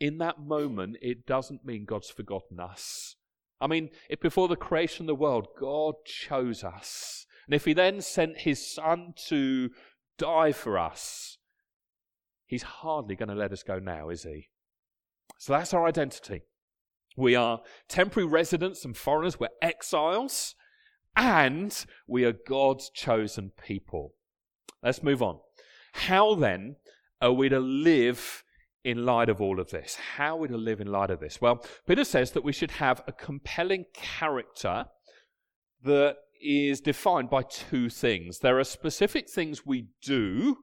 in 0.00 0.18
that 0.18 0.40
moment, 0.40 0.96
it 1.02 1.26
doesn't 1.26 1.64
mean 1.64 1.84
God's 1.84 2.10
forgotten 2.10 2.60
us. 2.60 3.16
I 3.60 3.66
mean, 3.66 3.90
if 4.08 4.20
before 4.20 4.48
the 4.48 4.56
creation 4.56 5.04
of 5.04 5.08
the 5.08 5.14
world, 5.16 5.48
God 5.58 5.94
chose 6.04 6.62
us, 6.62 7.26
and 7.46 7.54
if 7.54 7.64
He 7.64 7.72
then 7.72 8.00
sent 8.00 8.38
His 8.38 8.64
Son 8.64 9.14
to 9.26 9.70
die 10.16 10.52
for 10.52 10.78
us, 10.78 11.38
He's 12.46 12.62
hardly 12.62 13.16
going 13.16 13.28
to 13.28 13.34
let 13.34 13.52
us 13.52 13.62
go 13.62 13.78
now, 13.78 14.08
is 14.08 14.22
He? 14.22 14.48
So 15.38 15.52
that's 15.52 15.74
our 15.74 15.86
identity. 15.86 16.42
We 17.16 17.34
are 17.34 17.60
temporary 17.88 18.28
residents 18.28 18.84
and 18.84 18.96
foreigners, 18.96 19.40
we're 19.40 19.48
exiles, 19.60 20.54
and 21.18 21.84
we 22.06 22.24
are 22.24 22.32
God's 22.32 22.90
chosen 22.90 23.50
people. 23.60 24.14
Let's 24.82 25.02
move 25.02 25.20
on. 25.20 25.40
How 25.92 26.36
then 26.36 26.76
are 27.20 27.32
we 27.32 27.48
to 27.48 27.58
live 27.58 28.44
in 28.84 29.04
light 29.04 29.28
of 29.28 29.40
all 29.40 29.58
of 29.58 29.70
this? 29.70 29.96
How 30.16 30.36
are 30.36 30.40
we 30.40 30.48
to 30.48 30.56
live 30.56 30.80
in 30.80 30.86
light 30.86 31.10
of 31.10 31.18
this? 31.18 31.40
Well, 31.40 31.66
Peter 31.88 32.04
says 32.04 32.30
that 32.32 32.44
we 32.44 32.52
should 32.52 32.70
have 32.70 33.02
a 33.08 33.12
compelling 33.12 33.86
character 33.92 34.86
that 35.82 36.16
is 36.40 36.80
defined 36.80 37.30
by 37.30 37.42
two 37.42 37.90
things. 37.90 38.38
There 38.38 38.60
are 38.60 38.64
specific 38.64 39.28
things 39.28 39.66
we 39.66 39.88
do 40.00 40.58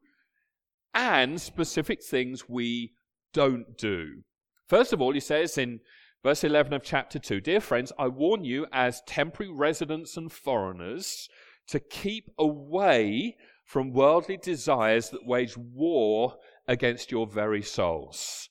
and 0.93 1.39
specific 1.41 2.01
things 2.01 2.47
we 2.47 2.93
don't 3.33 3.77
do. 3.77 4.21
First 4.69 4.93
of 4.93 5.01
all, 5.01 5.13
he 5.13 5.19
says 5.19 5.57
in 5.57 5.81
Verse 6.25 6.43
11 6.43 6.73
of 6.73 6.81
chapter 6.81 7.19
2 7.19 7.39
Dear 7.39 7.61
friends, 7.61 7.93
I 7.99 8.07
warn 8.07 8.43
you 8.43 8.65
as 8.73 9.03
temporary 9.05 9.53
residents 9.53 10.17
and 10.17 10.31
foreigners 10.31 11.29
to 11.67 11.79
keep 11.79 12.31
away 12.39 13.37
from 13.63 13.93
worldly 13.93 14.37
desires 14.37 15.11
that 15.11 15.27
wage 15.27 15.55
war 15.55 16.37
against 16.67 17.11
your 17.11 17.27
very 17.27 17.61
souls. 17.61 18.49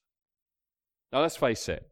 Now, 1.12 1.22
let's 1.22 1.36
face 1.36 1.68
it, 1.68 1.82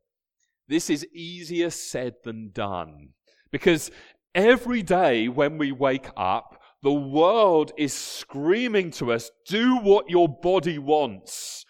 this 0.68 0.88
is 0.88 1.05
easier 1.12 1.71
said 1.71 2.14
than 2.23 2.53
done 2.53 3.09
because 3.51 3.90
every 4.37 4.85
day 4.85 5.27
when 5.27 5.59
we 5.59 5.73
wake 5.73 6.11
up, 6.16 6.62
the 6.85 6.92
world 6.92 7.73
is 7.77 7.92
screaming 7.92 8.92
to 8.92 9.12
us 9.12 9.33
do 9.49 9.79
what 9.79 10.09
your 10.09 10.29
body 10.29 10.79
wants. 10.79 11.62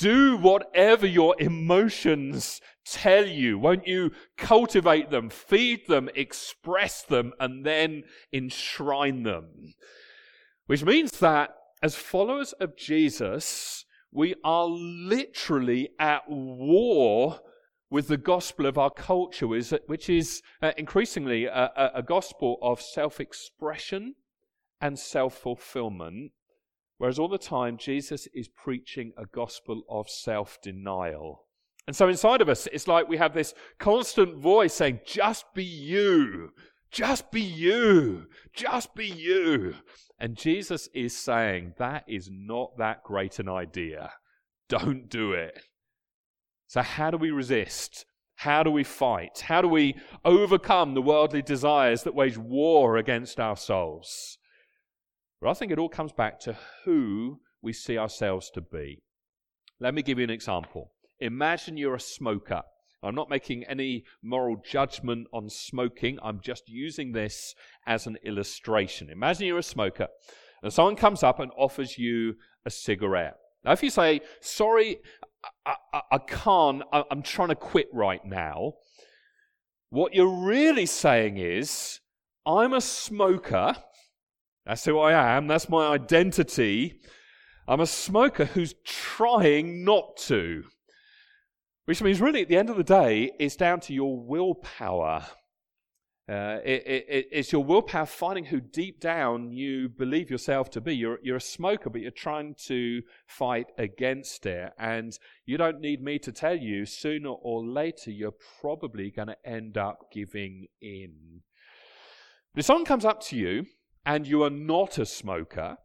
Do 0.00 0.38
whatever 0.38 1.06
your 1.06 1.34
emotions 1.38 2.62
tell 2.86 3.26
you. 3.26 3.58
Won't 3.58 3.86
you 3.86 4.12
cultivate 4.38 5.10
them, 5.10 5.28
feed 5.28 5.88
them, 5.88 6.08
express 6.14 7.02
them, 7.02 7.34
and 7.38 7.66
then 7.66 8.04
enshrine 8.32 9.24
them? 9.24 9.74
Which 10.64 10.84
means 10.84 11.18
that 11.18 11.50
as 11.82 11.96
followers 11.96 12.54
of 12.54 12.78
Jesus, 12.78 13.84
we 14.10 14.34
are 14.42 14.64
literally 14.64 15.90
at 15.98 16.22
war 16.30 17.40
with 17.90 18.08
the 18.08 18.16
gospel 18.16 18.64
of 18.64 18.78
our 18.78 18.90
culture, 18.90 19.48
which 19.48 20.08
is 20.08 20.40
uh, 20.62 20.72
increasingly 20.78 21.44
a, 21.44 21.90
a 21.94 22.02
gospel 22.02 22.56
of 22.62 22.80
self 22.80 23.20
expression 23.20 24.14
and 24.80 24.98
self 24.98 25.34
fulfillment, 25.34 26.32
whereas 27.00 27.18
all 27.18 27.28
the 27.28 27.38
time 27.38 27.78
Jesus 27.78 28.28
is 28.34 28.46
preaching 28.46 29.10
a 29.16 29.24
gospel 29.24 29.84
of 29.88 30.10
self 30.10 30.60
denial. 30.60 31.46
And 31.86 31.96
so 31.96 32.08
inside 32.08 32.42
of 32.42 32.50
us, 32.50 32.68
it's 32.74 32.86
like 32.86 33.08
we 33.08 33.16
have 33.16 33.32
this 33.32 33.54
constant 33.78 34.36
voice 34.36 34.74
saying, 34.74 35.00
just 35.06 35.46
be 35.54 35.64
you, 35.64 36.50
just 36.90 37.32
be 37.32 37.40
you, 37.40 38.26
just 38.52 38.94
be 38.94 39.06
you. 39.06 39.76
And 40.18 40.36
Jesus 40.36 40.90
is 40.92 41.16
saying, 41.16 41.72
that 41.78 42.04
is 42.06 42.28
not 42.30 42.76
that 42.76 43.02
great 43.02 43.38
an 43.38 43.48
idea. 43.48 44.12
Don't 44.68 45.08
do 45.08 45.32
it. 45.32 45.58
So, 46.66 46.82
how 46.82 47.10
do 47.10 47.16
we 47.16 47.30
resist? 47.30 48.04
How 48.34 48.62
do 48.62 48.70
we 48.70 48.84
fight? 48.84 49.40
How 49.46 49.62
do 49.62 49.68
we 49.68 49.96
overcome 50.22 50.92
the 50.92 51.02
worldly 51.02 51.40
desires 51.40 52.02
that 52.02 52.14
wage 52.14 52.36
war 52.36 52.98
against 52.98 53.40
our 53.40 53.56
souls? 53.56 54.36
But 55.40 55.50
I 55.50 55.54
think 55.54 55.72
it 55.72 55.78
all 55.78 55.88
comes 55.88 56.12
back 56.12 56.38
to 56.40 56.56
who 56.84 57.40
we 57.62 57.72
see 57.72 57.96
ourselves 57.96 58.50
to 58.50 58.60
be. 58.60 59.02
Let 59.80 59.94
me 59.94 60.02
give 60.02 60.18
you 60.18 60.24
an 60.24 60.30
example. 60.30 60.92
Imagine 61.20 61.76
you're 61.76 61.94
a 61.94 62.00
smoker. 62.00 62.62
I'm 63.02 63.14
not 63.14 63.30
making 63.30 63.64
any 63.64 64.04
moral 64.22 64.56
judgment 64.56 65.26
on 65.32 65.48
smoking. 65.48 66.18
I'm 66.22 66.40
just 66.42 66.68
using 66.68 67.12
this 67.12 67.54
as 67.86 68.06
an 68.06 68.18
illustration. 68.24 69.08
Imagine 69.08 69.46
you're 69.46 69.58
a 69.58 69.62
smoker 69.62 70.08
and 70.62 70.72
someone 70.72 70.96
comes 70.96 71.22
up 71.22 71.40
and 71.40 71.50
offers 71.56 71.96
you 71.96 72.34
a 72.66 72.70
cigarette. 72.70 73.36
Now, 73.64 73.72
if 73.72 73.82
you 73.82 73.90
say, 73.90 74.20
sorry, 74.40 74.98
I, 75.64 75.74
I, 75.92 76.00
I 76.12 76.18
can't, 76.18 76.82
I, 76.92 77.04
I'm 77.10 77.22
trying 77.22 77.48
to 77.48 77.54
quit 77.54 77.88
right 77.92 78.24
now, 78.24 78.74
what 79.88 80.14
you're 80.14 80.46
really 80.46 80.86
saying 80.86 81.38
is, 81.38 82.00
I'm 82.46 82.72
a 82.72 82.80
smoker 82.80 83.76
that's 84.66 84.84
who 84.84 84.98
I 84.98 85.36
am. 85.36 85.46
That's 85.46 85.68
my 85.68 85.88
identity. 85.88 87.00
I'm 87.66 87.80
a 87.80 87.86
smoker 87.86 88.44
who's 88.46 88.74
trying 88.84 89.84
not 89.84 90.16
to. 90.18 90.64
Which 91.86 92.02
means, 92.02 92.20
really, 92.20 92.42
at 92.42 92.48
the 92.48 92.56
end 92.56 92.70
of 92.70 92.76
the 92.76 92.84
day, 92.84 93.32
it's 93.38 93.56
down 93.56 93.80
to 93.80 93.94
your 93.94 94.20
willpower. 94.20 95.24
Uh, 96.28 96.58
it, 96.64 96.86
it, 96.86 97.26
it's 97.32 97.50
your 97.50 97.64
willpower 97.64 98.06
finding 98.06 98.44
who 98.44 98.60
deep 98.60 99.00
down 99.00 99.50
you 99.50 99.88
believe 99.88 100.30
yourself 100.30 100.70
to 100.70 100.80
be. 100.80 100.94
You're, 100.94 101.18
you're 101.22 101.38
a 101.38 101.40
smoker, 101.40 101.90
but 101.90 102.00
you're 102.00 102.12
trying 102.12 102.54
to 102.66 103.02
fight 103.26 103.66
against 103.78 104.46
it. 104.46 104.72
And 104.78 105.18
you 105.46 105.56
don't 105.56 105.80
need 105.80 106.02
me 106.02 106.20
to 106.20 106.30
tell 106.30 106.56
you, 106.56 106.86
sooner 106.86 107.30
or 107.30 107.64
later, 107.64 108.12
you're 108.12 108.34
probably 108.60 109.10
going 109.10 109.28
to 109.28 109.36
end 109.44 109.76
up 109.76 110.12
giving 110.12 110.66
in. 110.80 111.42
But 112.54 112.60
if 112.60 112.66
someone 112.66 112.84
comes 112.84 113.04
up 113.04 113.20
to 113.22 113.36
you 113.36 113.66
and 114.04 114.26
you 114.26 114.42
are 114.42 114.50
not 114.50 114.98
a 114.98 115.06
smoker, 115.06 115.76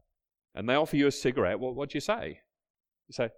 and 0.53 0.69
they 0.69 0.75
offer 0.75 0.95
you 0.95 1.07
a 1.07 1.11
cigarette, 1.11 1.59
what, 1.59 1.75
what 1.75 1.89
do 1.89 1.97
you 1.97 2.01
say? 2.01 2.39
You 3.07 3.13
say, 3.13 3.29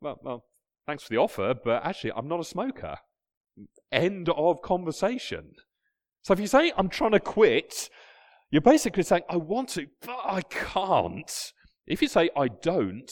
well, 0.00 0.18
well, 0.22 0.44
thanks 0.86 1.02
for 1.02 1.10
the 1.10 1.16
offer, 1.16 1.54
but 1.54 1.84
actually, 1.84 2.12
I'm 2.14 2.28
not 2.28 2.40
a 2.40 2.44
smoker. 2.44 2.96
End 3.90 4.28
of 4.28 4.62
conversation. 4.62 5.52
So 6.22 6.32
if 6.32 6.40
you 6.40 6.46
say, 6.46 6.72
I'm 6.76 6.88
trying 6.88 7.12
to 7.12 7.20
quit, 7.20 7.88
you're 8.50 8.62
basically 8.62 9.02
saying, 9.02 9.22
I 9.28 9.36
want 9.36 9.70
to, 9.70 9.86
but 10.02 10.20
I 10.24 10.42
can't. 10.42 11.52
If 11.86 12.02
you 12.02 12.08
say, 12.08 12.30
I 12.36 12.48
don't, 12.48 13.10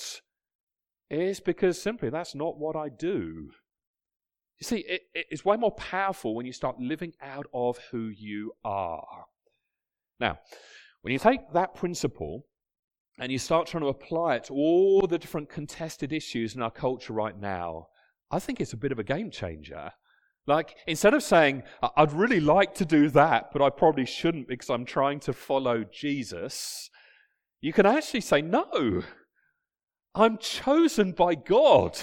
it's 1.09 1.41
because 1.41 1.81
simply 1.81 2.11
that's 2.11 2.35
not 2.35 2.59
what 2.59 2.77
I 2.77 2.89
do. 2.89 3.51
You 4.59 4.65
see, 4.65 4.85
it, 4.87 5.03
it's 5.15 5.45
way 5.45 5.57
more 5.57 5.73
powerful 5.73 6.35
when 6.35 6.47
you 6.47 6.53
start 6.53 6.79
living 6.79 7.13
out 7.23 7.47
of 7.53 7.79
who 7.91 8.09
you 8.09 8.53
are. 8.65 9.27
Now, 10.19 10.39
when 11.07 11.13
you 11.13 11.21
take 11.21 11.53
that 11.53 11.73
principle 11.77 12.49
and 13.21 13.31
you 13.31 13.39
start 13.39 13.69
trying 13.69 13.85
to 13.85 13.91
apply 13.91 14.35
it 14.35 14.43
to 14.43 14.55
all 14.55 15.07
the 15.07 15.17
different 15.17 15.49
contested 15.49 16.13
issues 16.13 16.57
in 16.57 16.63
our 16.63 16.71
culture 16.73 17.13
right 17.13 17.39
now, 17.39 17.87
I 18.33 18.41
think 18.41 18.61
it's 18.61 18.73
a 18.73 18.77
bit 18.77 18.91
of 18.91 18.99
a 18.99 19.05
game 19.05 19.31
changer. 19.31 19.93
Like, 20.49 20.75
instead 20.89 21.15
of 21.15 21.23
saying, 21.23 21.63
I'd 21.97 22.13
really 22.13 22.41
like 22.41 22.75
to 22.75 22.85
do 22.85 23.09
that, 23.11 23.53
but 23.53 23.63
I 23.63 23.71
probably 23.71 24.05
shouldn't 24.05 24.49
because 24.49 24.69
I'm 24.69 24.85
trying 24.85 25.21
to 25.21 25.33
follow 25.33 25.85
Jesus, 25.85 26.91
you 27.61 27.73
can 27.73 27.87
actually 27.87 28.23
say, 28.23 28.43
No, 28.43 29.05
I'm 30.13 30.39
chosen 30.39 31.13
by 31.13 31.37
God. 31.37 31.97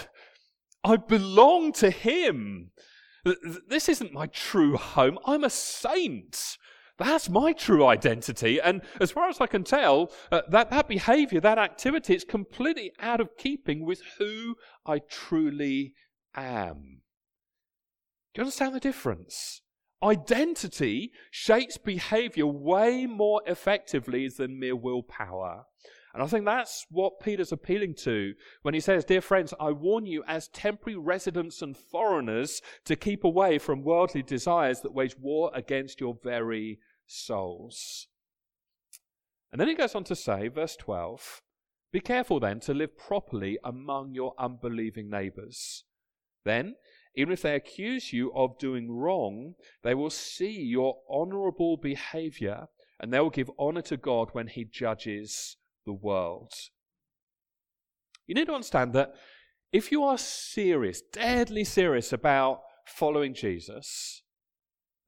I 0.82 0.96
belong 0.96 1.74
to 1.74 1.90
Him. 1.90 2.72
This 3.68 3.90
isn't 3.90 4.14
my 4.14 4.28
true 4.28 4.78
home. 4.78 5.20
I'm 5.26 5.44
a 5.44 5.50
saint. 5.50 6.58
That's 6.98 7.30
my 7.30 7.54
true 7.54 7.86
identity. 7.86 8.62
And 8.62 8.82
as 9.00 9.12
far 9.12 9.28
as 9.28 9.42
I 9.42 9.48
can 9.48 9.64
tell, 9.64 10.12
uh, 10.32 10.42
that, 10.50 10.70
that 10.70 10.88
behavior, 10.88 11.42
that 11.42 11.58
activity, 11.58 12.16
is 12.16 12.24
completely 12.24 12.92
out 13.00 13.20
of 13.20 13.36
keeping 13.38 13.84
with 13.84 14.02
who 14.20 14.56
I 14.86 15.00
truly 15.00 15.94
am. 16.36 17.02
Do 18.34 18.40
you 18.40 18.44
understand 18.44 18.76
the 18.76 18.80
difference? 18.80 19.62
Identity 20.04 21.12
shapes 21.32 21.78
behavior 21.78 22.46
way 22.46 23.06
more 23.06 23.42
effectively 23.48 24.28
than 24.28 24.60
mere 24.60 24.76
willpower. 24.76 25.66
And 26.14 26.22
I 26.22 26.28
think 26.28 26.46
that's 26.46 26.86
what 26.92 27.20
Peter's 27.20 27.52
appealing 27.52 27.96
to 28.04 28.36
when 28.62 28.76
he 28.76 28.80
says, 28.80 29.04
Dear 29.04 29.22
friends, 29.22 29.54
I 29.60 29.72
warn 29.72 30.06
you 30.06 30.24
as 30.28 30.48
temporary 30.50 30.98
residents 30.98 31.64
and 31.64 31.76
foreigners 31.76 32.62
to 32.86 32.96
keep 32.96 33.24
away 33.24 33.58
from 33.58 33.84
worldly 33.84 34.22
desires 34.22 34.82
that 34.82 34.94
wage 34.94 35.18
war 35.20 35.50
against 35.56 36.00
your 36.00 36.16
very 36.24 36.80
souls. 37.08 38.08
And 39.52 39.60
then 39.60 39.68
he 39.68 39.74
goes 39.74 39.96
on 39.96 40.04
to 40.06 40.16
say, 40.16 40.50
verse 40.50 40.76
12, 40.76 41.42
Be 41.92 42.00
careful 42.00 42.40
then 42.40 42.60
to 42.62 42.76
live 42.76 42.96
properly 42.96 43.58
among 43.64 44.14
your 44.14 44.36
unbelieving 44.38 45.10
neighbors. 45.10 45.84
Then, 46.46 46.76
even 47.16 47.34
if 47.34 47.42
they 47.42 47.56
accuse 47.56 48.14
you 48.14 48.32
of 48.36 48.60
doing 48.60 48.92
wrong, 48.92 49.56
they 49.84 49.96
will 49.96 50.10
see 50.10 50.62
your 50.62 50.98
honorable 51.10 51.78
behavior 51.78 52.68
and 53.00 53.12
they 53.12 53.20
will 53.20 53.30
give 53.30 53.50
honor 53.58 53.82
to 53.84 53.98
God 53.98 54.30
when 54.34 54.48
he 54.48 54.64
judges 54.64 55.58
the 55.86 55.94
world. 55.94 56.52
You 58.28 58.36
need 58.36 58.48
to 58.48 58.54
understand 58.54 58.94
that 58.94 59.14
if 59.72 59.92
you 59.92 60.04
are 60.04 60.18
serious, 60.18 61.02
deadly 61.02 61.64
serious 61.64 62.14
about 62.14 62.62
following 62.86 63.34
Jesus, 63.34 64.22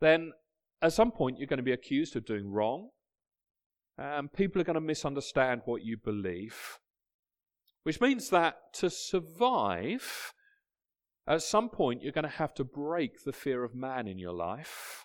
then 0.01 0.33
at 0.81 0.93
some 0.93 1.11
point 1.11 1.37
you're 1.37 1.47
going 1.47 1.57
to 1.57 1.63
be 1.63 1.71
accused 1.71 2.15
of 2.15 2.25
doing 2.25 2.51
wrong. 2.51 2.89
And 3.97 4.33
people 4.33 4.59
are 4.61 4.65
going 4.65 4.73
to 4.73 4.81
misunderstand 4.81 5.61
what 5.65 5.85
you 5.85 5.97
believe. 5.97 6.79
Which 7.83 8.01
means 8.01 8.29
that 8.29 8.73
to 8.73 8.89
survive, 8.89 10.33
at 11.27 11.43
some 11.43 11.69
point 11.69 12.01
you're 12.01 12.11
going 12.11 12.23
to 12.23 12.29
have 12.29 12.53
to 12.55 12.63
break 12.63 13.23
the 13.23 13.31
fear 13.31 13.63
of 13.63 13.73
man 13.73 14.07
in 14.07 14.17
your 14.17 14.33
life 14.33 15.04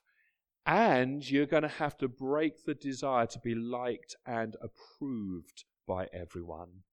and 0.70 1.28
you're 1.28 1.46
going 1.46 1.64
to 1.64 1.68
have 1.68 1.98
to 1.98 2.06
break 2.06 2.64
the 2.64 2.74
desire 2.74 3.26
to 3.26 3.40
be 3.40 3.56
liked 3.56 4.14
and 4.24 4.54
approved 4.62 5.64
by 5.84 6.06
everyone. 6.14 6.84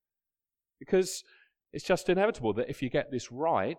Because 0.80 1.22
it's 1.72 1.84
just 1.84 2.08
inevitable 2.08 2.52
that 2.54 2.68
if 2.68 2.82
you 2.82 2.90
get 2.90 3.12
this 3.12 3.30
right, 3.30 3.76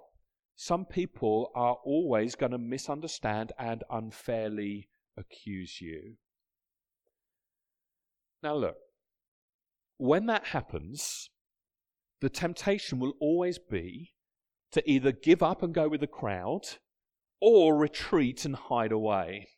some 0.56 0.86
people 0.86 1.52
are 1.54 1.76
always 1.84 2.36
going 2.36 2.54
to 2.54 2.58
misunderstand 2.58 3.52
and 3.60 3.84
unfairly 3.90 4.88
accuse 5.18 5.82
you. 5.82 6.16
Now, 8.42 8.56
look, 8.56 8.78
when 9.98 10.28
that 10.28 10.48
happens, 10.48 11.30
the 12.22 12.30
temptation 12.30 13.00
will 13.00 13.16
always 13.20 13.60
be 13.60 14.14
to 14.72 14.90
either 14.90 15.12
give 15.12 15.44
up 15.44 15.62
and 15.62 15.74
go 15.74 15.90
with 15.90 16.00
the 16.00 16.08
crowd 16.08 16.62
or 17.42 17.76
retreat 17.76 18.46
and 18.46 18.56
hide 18.56 18.94
away. 18.94 19.50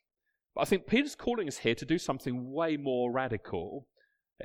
But 0.54 0.62
I 0.62 0.64
think 0.64 0.86
Peter's 0.86 1.14
calling 1.14 1.48
us 1.48 1.58
here 1.58 1.74
to 1.74 1.86
do 1.86 1.98
something 1.98 2.52
way 2.52 2.76
more 2.76 3.10
radical. 3.10 3.88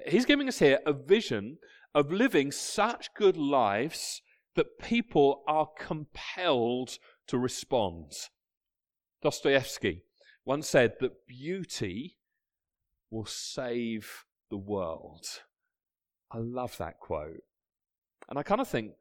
He's 0.08 0.26
giving 0.26 0.48
us 0.48 0.60
here 0.60 0.80
a 0.86 0.94
vision 0.94 1.58
of 1.94 2.12
living 2.12 2.52
such 2.52 3.14
good 3.14 3.38
lives 3.38 4.22
that 4.56 4.80
people 4.80 5.44
are 5.48 5.68
compelled 5.78 6.98
to 7.28 7.38
respond. 7.38 8.12
Dostoevsky 9.22 10.04
once 10.46 10.70
said 10.70 10.94
that 11.00 11.28
beauty 11.28 12.18
will 13.10 13.26
save 13.26 14.26
the 14.50 14.58
world. 14.58 15.26
I 16.32 16.38
love 16.38 16.78
that 16.78 17.00
quote. 17.00 17.44
And 18.30 18.38
I 18.38 18.44
kind 18.44 18.62
of 18.62 18.68
think 18.68 18.94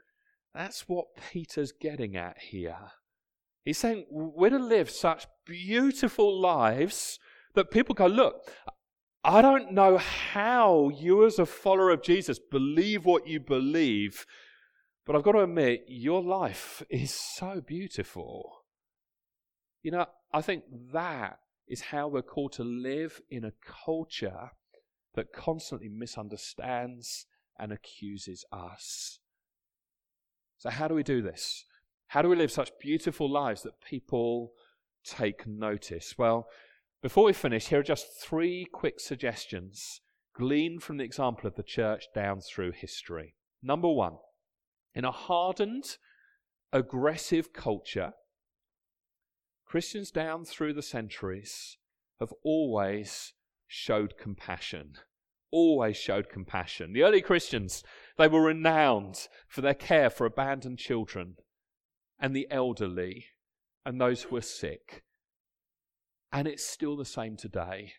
that's 0.54 0.88
what 0.88 1.06
Peter's 1.30 1.72
getting 1.72 2.16
at 2.16 2.38
here. 2.38 2.92
He's 3.66 3.79
saying 3.79 4.07
we're 4.09 4.50
to 4.50 4.61
live 4.61 4.88
such 4.88 5.26
beautiful 5.44 6.40
lives 6.40 7.18
that 7.55 7.72
people 7.72 7.96
go, 7.96 8.07
look, 8.07 8.48
I 9.24 9.42
don't 9.42 9.72
know 9.72 9.98
how 9.98 10.88
you, 10.90 11.26
as 11.26 11.40
a 11.40 11.46
follower 11.46 11.90
of 11.90 12.00
Jesus, 12.00 12.38
believe 12.38 13.05
what 13.05 13.26
you 13.26 13.40
believe, 13.40 14.24
but 15.05 15.16
I've 15.16 15.24
got 15.24 15.33
to 15.33 15.40
admit, 15.40 15.85
your 15.88 16.22
life 16.22 16.81
is 16.88 17.12
so 17.12 17.61
beautiful. 17.61 18.64
You 19.83 19.90
know, 19.90 20.07
I 20.33 20.42
think 20.42 20.62
that 20.92 21.40
is 21.66 21.81
how 21.81 22.07
we're 22.07 22.22
called 22.22 22.52
to 22.52 22.62
live 22.62 23.20
in 23.31 23.44
a 23.44 23.52
culture 23.85 24.50
that 25.16 25.33
constantly 25.33 25.88
misunderstands 25.88 27.26
and 27.59 27.72
accuses 27.72 28.44
us. 28.52 29.18
So, 30.59 30.70
how 30.70 30.87
do 30.87 30.94
we 30.94 31.02
do 31.02 31.20
this? 31.20 31.64
How 32.08 32.22
do 32.22 32.28
we 32.28 32.36
live 32.36 32.52
such 32.52 32.78
beautiful 32.80 33.30
lives 33.30 33.62
that 33.62 33.80
people 33.80 34.52
take 35.04 35.46
notice? 35.46 36.14
Well, 36.16 36.48
before 37.02 37.24
we 37.24 37.32
finish, 37.32 37.68
here 37.68 37.80
are 37.80 37.84
just 37.84 38.20
three 38.20 38.66
quick 38.72 39.00
suggestions 39.00 40.00
gleaned 40.34 40.82
from 40.82 40.98
the 40.98 41.04
example 41.04 41.46
of 41.46 41.56
the 41.56 41.62
church 41.62 42.06
down 42.14 42.40
through 42.40 42.72
history. 42.72 43.34
Number 43.62 43.88
one, 43.88 44.14
in 44.94 45.04
a 45.04 45.10
hardened, 45.10 45.96
aggressive 46.72 47.52
culture, 47.52 48.12
Christians 49.64 50.10
down 50.10 50.44
through 50.44 50.74
the 50.74 50.82
centuries 50.82 51.76
have 52.20 52.32
always 52.44 53.32
showed 53.66 54.16
compassion. 54.16 54.94
Always 55.50 55.96
showed 55.96 56.28
compassion. 56.28 56.92
The 56.92 57.02
early 57.02 57.20
Christians, 57.20 57.82
they 58.16 58.28
were 58.28 58.42
renowned 58.42 59.28
for 59.48 59.60
their 59.60 59.74
care 59.74 60.08
for 60.08 60.24
abandoned 60.24 60.78
children 60.78 61.36
and 62.18 62.35
the 62.35 62.46
elderly 62.50 63.26
and 63.85 64.00
those 64.00 64.22
who 64.22 64.37
are 64.37 64.42
sick. 64.42 65.05
And 66.33 66.48
it's 66.48 66.66
still 66.66 66.96
the 66.96 67.05
same 67.05 67.37
today. 67.37 67.92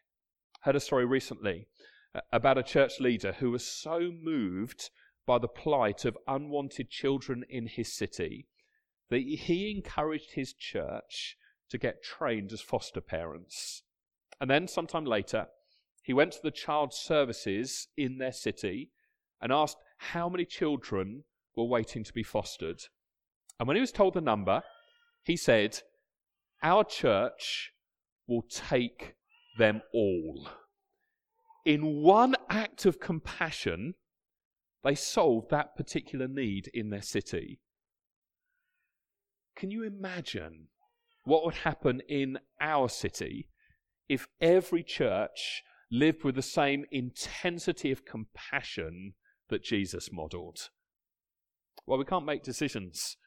Heard 0.62 0.76
a 0.76 0.80
story 0.80 1.06
recently 1.06 1.68
uh, 2.14 2.22
about 2.32 2.58
a 2.58 2.64
church 2.64 3.00
leader 3.00 3.34
who 3.34 3.52
was 3.52 3.66
so 3.66 4.12
moved 4.12 4.90
by 5.26 5.38
the 5.38 5.48
plight 5.48 6.06
of 6.06 6.18
unwanted 6.28 6.90
children 6.90 7.44
in 7.50 7.68
his 7.68 7.94
city 7.94 8.48
that 9.10 9.20
he 9.20 9.72
encouraged 9.72 10.32
his 10.34 10.54
church 10.54 11.38
to 11.70 11.78
get 11.78 12.04
trained 12.04 12.52
as 12.52 12.62
foster 12.62 13.02
parents. 13.02 13.84
And 14.40 14.50
then, 14.50 14.68
sometime 14.68 15.06
later, 15.06 15.48
he 16.02 16.14
went 16.14 16.34
to 16.34 16.42
the 16.42 16.52
child 16.52 16.94
services 16.94 17.88
in 17.98 18.18
their 18.18 18.32
city 18.32 18.92
and 19.42 19.52
asked 19.52 19.78
how 19.98 20.30
many 20.30 20.46
children 20.46 21.24
were 21.56 21.66
waiting 21.66 22.04
to 22.04 22.14
be 22.14 22.24
fostered. 22.24 22.82
And 23.60 23.68
when 23.68 23.76
he 23.76 23.82
was 23.82 23.92
told 23.92 24.14
the 24.14 24.22
number, 24.22 24.62
he 25.24 25.36
said, 25.36 25.80
Our 26.62 26.84
church 26.84 27.72
will 28.28 28.44
take 28.44 29.16
them 29.58 29.82
all. 29.94 30.50
In 31.66 32.02
one 32.02 32.36
act 32.50 32.86
of 32.86 33.00
compassion, 33.00 33.96
they 34.84 34.96
solved 34.96 35.50
that 35.50 35.76
particular 35.76 36.28
need 36.28 36.70
in 36.74 36.90
their 36.90 37.02
city. 37.02 37.60
Can 39.56 39.72
you 39.72 39.84
imagine 39.84 40.68
what 41.24 41.44
would 41.44 41.56
happen 41.56 42.02
in 42.08 42.38
our 42.62 42.88
city 42.88 43.50
if 44.08 44.28
every 44.40 44.84
church 44.84 45.64
lived 45.92 46.24
with 46.24 46.36
the 46.36 46.42
same 46.42 46.86
intensity 46.92 47.92
of 47.92 48.06
compassion 48.06 49.14
that 49.50 49.64
Jesus 49.64 50.10
modeled? 50.12 50.70
Well, 51.86 51.98
we 51.98 52.06
can't 52.06 52.26
make 52.26 52.44
decisions 52.44 53.18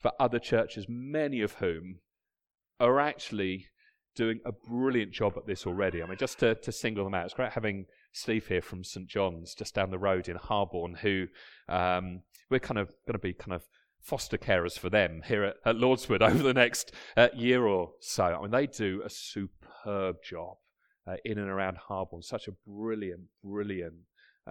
for 0.00 0.12
other 0.18 0.38
churches, 0.38 0.86
many 0.88 1.40
of 1.40 1.54
whom 1.54 2.00
are 2.78 2.98
actually 2.98 3.66
doing 4.16 4.40
a 4.44 4.52
brilliant 4.52 5.12
job 5.12 5.34
at 5.36 5.46
this 5.46 5.66
already. 5.66 6.02
I 6.02 6.06
mean, 6.06 6.18
just 6.18 6.38
to, 6.40 6.54
to 6.56 6.72
single 6.72 7.04
them 7.04 7.14
out, 7.14 7.26
it's 7.26 7.34
great 7.34 7.52
having 7.52 7.86
Steve 8.12 8.46
here 8.46 8.62
from 8.62 8.82
St. 8.82 9.06
John's, 9.06 9.54
just 9.54 9.74
down 9.74 9.90
the 9.90 9.98
road 9.98 10.28
in 10.28 10.36
Harborne, 10.36 10.96
who 10.96 11.26
um, 11.68 12.22
we're 12.50 12.58
kind 12.58 12.78
of 12.78 12.88
going 13.06 13.12
to 13.12 13.18
be 13.18 13.32
kind 13.32 13.52
of 13.52 13.62
foster 14.00 14.38
carers 14.38 14.78
for 14.78 14.88
them 14.88 15.22
here 15.26 15.44
at, 15.44 15.56
at 15.64 15.76
Lordswood 15.76 16.22
over 16.28 16.42
the 16.42 16.54
next 16.54 16.92
uh, 17.16 17.28
year 17.34 17.66
or 17.66 17.90
so. 18.00 18.24
I 18.24 18.40
mean, 18.40 18.50
they 18.50 18.66
do 18.66 19.02
a 19.04 19.10
superb 19.10 20.16
job 20.24 20.56
uh, 21.06 21.16
in 21.24 21.38
and 21.38 21.48
around 21.48 21.76
Harborne. 21.88 22.22
Such 22.22 22.48
a 22.48 22.52
brilliant, 22.66 23.28
brilliant 23.44 23.94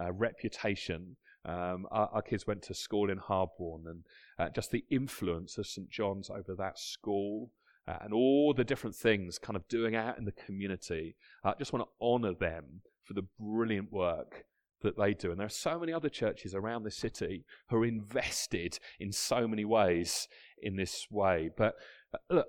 uh, 0.00 0.12
reputation. 0.12 1.16
Um, 1.44 1.86
our, 1.90 2.08
our, 2.12 2.22
kids 2.22 2.46
went 2.46 2.62
to 2.64 2.74
school 2.74 3.10
in 3.10 3.18
Harborne, 3.18 3.86
and 3.86 4.04
uh, 4.38 4.50
just 4.50 4.70
the 4.70 4.84
influence 4.90 5.56
of 5.56 5.66
St 5.66 5.88
John's 5.88 6.28
over 6.28 6.54
that 6.58 6.78
school. 6.78 7.50
Uh, 7.88 7.96
and 8.02 8.12
all 8.12 8.52
the 8.52 8.62
different 8.62 8.94
things 8.94 9.38
kind 9.38 9.56
of 9.56 9.66
doing 9.66 9.96
out 9.96 10.18
in 10.18 10.24
the 10.24 10.32
community. 10.32 11.16
I 11.42 11.54
just 11.58 11.72
want 11.72 11.86
to 11.86 12.04
honour 12.04 12.34
them 12.34 12.82
for 13.04 13.14
the 13.14 13.26
brilliant 13.40 13.90
work 13.90 14.44
that 14.82 14.96
they 14.96 15.14
do. 15.14 15.30
And 15.30 15.38
there 15.38 15.46
are 15.46 15.50
so 15.50 15.78
many 15.78 15.92
other 15.92 16.08
churches 16.08 16.54
around 16.54 16.82
the 16.82 16.90
city 16.90 17.44
who 17.68 17.76
are 17.76 17.84
invested 17.84 18.78
in 18.98 19.12
so 19.12 19.46
many 19.46 19.64
ways 19.64 20.28
in 20.62 20.76
this 20.76 21.06
way. 21.10 21.50
But 21.56 21.74
uh, 22.14 22.34
look, 22.34 22.46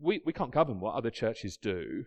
we, 0.00 0.20
we 0.24 0.32
can't 0.32 0.52
govern 0.52 0.80
what 0.80 0.94
other 0.94 1.10
churches 1.10 1.56
do, 1.56 2.04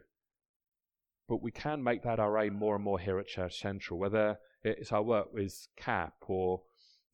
but 1.28 1.42
we 1.42 1.52
can 1.52 1.84
make 1.84 2.04
that 2.04 2.20
our 2.20 2.38
aim 2.40 2.56
more 2.56 2.76
and 2.76 2.84
more 2.84 3.00
here 3.00 3.20
at 3.20 3.28
Church 3.28 3.60
Central, 3.60 4.00
whether 4.00 4.38
it's 4.68 4.92
our 4.92 5.04
work 5.04 5.34
with 5.34 5.68
CAP 5.78 6.14
or 6.28 6.62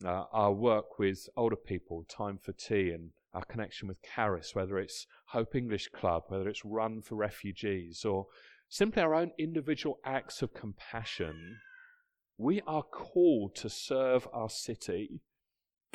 uh, 0.05 0.23
our 0.31 0.51
work 0.51 0.99
with 0.99 1.29
older 1.37 1.55
people, 1.55 2.05
Time 2.09 2.37
for 2.37 2.51
Tea, 2.53 2.91
and 2.91 3.11
our 3.33 3.45
connection 3.45 3.87
with 3.87 4.01
Caris, 4.01 4.53
whether 4.53 4.77
it's 4.77 5.07
Hope 5.27 5.55
English 5.55 5.89
Club, 5.89 6.23
whether 6.27 6.47
it's 6.49 6.65
Run 6.65 7.01
for 7.01 7.15
Refugees, 7.15 8.05
or 8.05 8.27
simply 8.69 9.01
our 9.01 9.15
own 9.15 9.31
individual 9.37 9.99
acts 10.05 10.41
of 10.41 10.53
compassion 10.53 11.59
we 12.37 12.61
are 12.67 12.83
called 12.83 13.55
to 13.55 13.69
serve 13.69 14.27
our 14.33 14.49
city. 14.49 15.21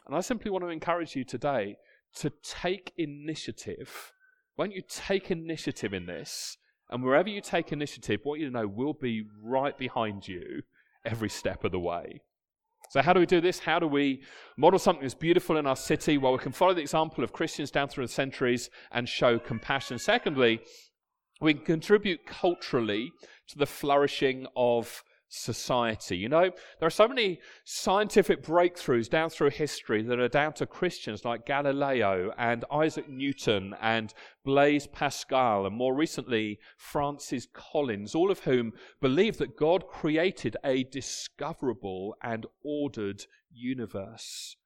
And 0.06 0.16
I 0.16 0.20
simply 0.20 0.50
want 0.50 0.64
to 0.64 0.70
encourage 0.70 1.16
you 1.16 1.24
today 1.24 1.76
to 2.16 2.32
take 2.42 2.92
initiative. 2.96 4.12
Won't 4.56 4.74
you 4.74 4.82
take 4.88 5.30
initiative 5.30 5.92
in 5.92 6.06
this? 6.06 6.56
And 6.90 7.02
wherever 7.02 7.28
you 7.28 7.40
take 7.40 7.72
initiative, 7.72 8.20
what 8.22 8.40
you 8.40 8.50
know 8.50 8.66
will 8.66 8.94
be 8.94 9.24
right 9.42 9.76
behind 9.76 10.26
you 10.26 10.62
every 11.08 11.28
step 11.28 11.64
of 11.64 11.72
the 11.72 11.80
way. 11.80 12.20
So, 12.90 13.02
how 13.02 13.12
do 13.12 13.20
we 13.20 13.26
do 13.26 13.40
this? 13.40 13.58
How 13.58 13.78
do 13.78 13.86
we 13.86 14.22
model 14.56 14.78
something 14.78 15.02
that's 15.02 15.14
beautiful 15.14 15.58
in 15.58 15.66
our 15.66 15.76
city? 15.76 16.16
Well, 16.16 16.32
we 16.32 16.38
can 16.38 16.52
follow 16.52 16.74
the 16.74 16.80
example 16.80 17.22
of 17.22 17.32
Christians 17.32 17.70
down 17.70 17.88
through 17.88 18.06
the 18.06 18.12
centuries 18.12 18.70
and 18.92 19.08
show 19.08 19.38
compassion. 19.38 19.98
Secondly, 19.98 20.60
we 21.40 21.54
can 21.54 21.64
contribute 21.64 22.26
culturally 22.26 23.12
to 23.48 23.58
the 23.58 23.66
flourishing 23.66 24.46
of 24.56 25.02
society. 25.28 26.16
You 26.16 26.28
know, 26.28 26.50
there 26.78 26.86
are 26.86 26.90
so 26.90 27.08
many 27.08 27.40
scientific 27.64 28.42
breakthroughs 28.42 29.08
down 29.08 29.30
through 29.30 29.50
history 29.50 30.02
that 30.02 30.18
are 30.18 30.28
down 30.28 30.54
to 30.54 30.66
Christians 30.66 31.24
like 31.24 31.46
Galileo 31.46 32.32
and 32.38 32.64
Isaac 32.72 33.08
Newton 33.08 33.74
and 33.80 34.12
Blaise 34.44 34.86
Pascal 34.86 35.66
and 35.66 35.76
more 35.76 35.94
recently 35.94 36.58
Francis 36.76 37.46
Collins, 37.52 38.14
all 38.14 38.30
of 38.30 38.40
whom 38.40 38.72
believe 39.00 39.38
that 39.38 39.56
God 39.56 39.86
created 39.86 40.56
a 40.64 40.84
discoverable 40.84 42.16
and 42.22 42.46
ordered 42.64 43.24
universe. 43.50 44.56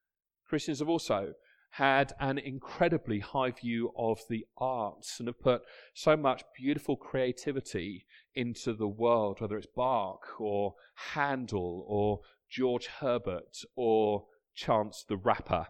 Christians 0.47 0.78
have 0.78 0.89
also 0.89 1.34
had 1.76 2.12
an 2.20 2.36
incredibly 2.36 3.20
high 3.20 3.51
view 3.51 3.93
of 3.97 4.20
the 4.28 4.45
arts 4.59 5.18
and 5.18 5.26
have 5.26 5.41
put 5.41 5.62
so 5.95 6.16
much 6.16 6.45
beautiful 6.55 6.97
creativity 6.97 8.05
into 8.35 8.72
the 8.72 8.89
world, 8.89 9.41
whether 9.41 9.57
it's 9.57 9.66
Bach 9.66 10.41
or 10.41 10.74
Handel 10.95 11.85
or 11.87 12.20
George 12.49 12.87
Herbert 12.87 13.64
or 13.76 14.26
Chance 14.55 15.05
the 15.09 15.16
Rapper. 15.16 15.66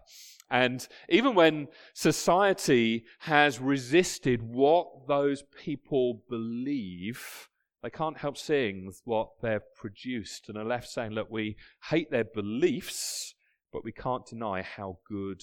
And 0.49 0.87
even 1.09 1.35
when 1.35 1.67
society 1.93 3.05
has 3.19 3.59
resisted 3.59 4.41
what 4.43 5.07
those 5.07 5.43
people 5.63 6.21
believe, 6.29 7.49
they 7.81 7.89
can't 7.89 8.17
help 8.17 8.37
seeing 8.37 8.91
what 9.05 9.29
they've 9.41 9.61
produced 9.75 10.49
and 10.49 10.57
are 10.57 10.65
left 10.65 10.89
saying, 10.89 11.11
look, 11.11 11.29
we 11.29 11.55
hate 11.89 12.11
their 12.11 12.23
beliefs, 12.23 13.35
but 13.71 13.83
we 13.83 13.91
can't 13.91 14.25
deny 14.25 14.61
how 14.61 14.99
good 15.07 15.41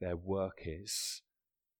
their 0.00 0.16
work 0.16 0.62
is. 0.64 1.22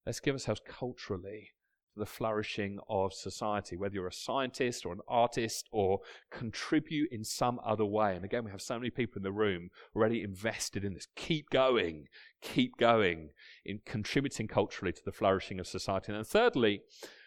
Let's 0.04 0.20
give 0.20 0.34
ourselves 0.34 0.60
culturally 0.66 1.50
to 1.92 2.00
the 2.00 2.06
flourishing 2.06 2.78
of 2.88 3.12
society, 3.12 3.76
whether 3.76 3.94
you're 3.94 4.06
a 4.06 4.12
scientist 4.12 4.86
or 4.86 4.92
an 4.92 5.00
artist 5.08 5.68
or 5.72 6.00
contribute 6.30 7.10
in 7.10 7.24
some 7.24 7.60
other 7.64 7.84
way. 7.84 8.14
And 8.16 8.24
again, 8.24 8.44
we 8.44 8.50
have 8.50 8.62
so 8.62 8.78
many 8.78 8.90
people 8.90 9.18
in 9.18 9.22
the 9.22 9.32
room 9.32 9.70
already 9.94 10.22
invested 10.22 10.84
in 10.84 10.94
this. 10.94 11.08
Keep 11.16 11.50
going, 11.50 12.06
keep 12.40 12.76
going 12.78 13.30
in 13.64 13.80
contributing 13.84 14.48
culturally 14.48 14.92
to 14.92 15.02
the 15.04 15.12
flourishing 15.12 15.60
of 15.60 15.66
society. 15.66 16.06
And 16.08 16.16
then 16.16 16.24
thirdly, 16.24 16.82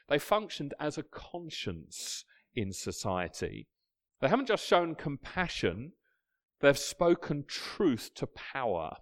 they 0.10 0.20
functioned 0.20 0.74
as 0.80 0.98
a 0.98 1.04
conscience 1.04 2.26
in 2.56 2.72
society. 2.72 3.68
They 4.22 4.30
haven't 4.30 4.48
just 4.48 4.66
shown 4.66 4.96
compassion, 4.96 5.94
they've 6.62 6.78
spoken 6.78 7.44
truth 7.48 8.12
to 8.16 8.28
power. 8.28 8.96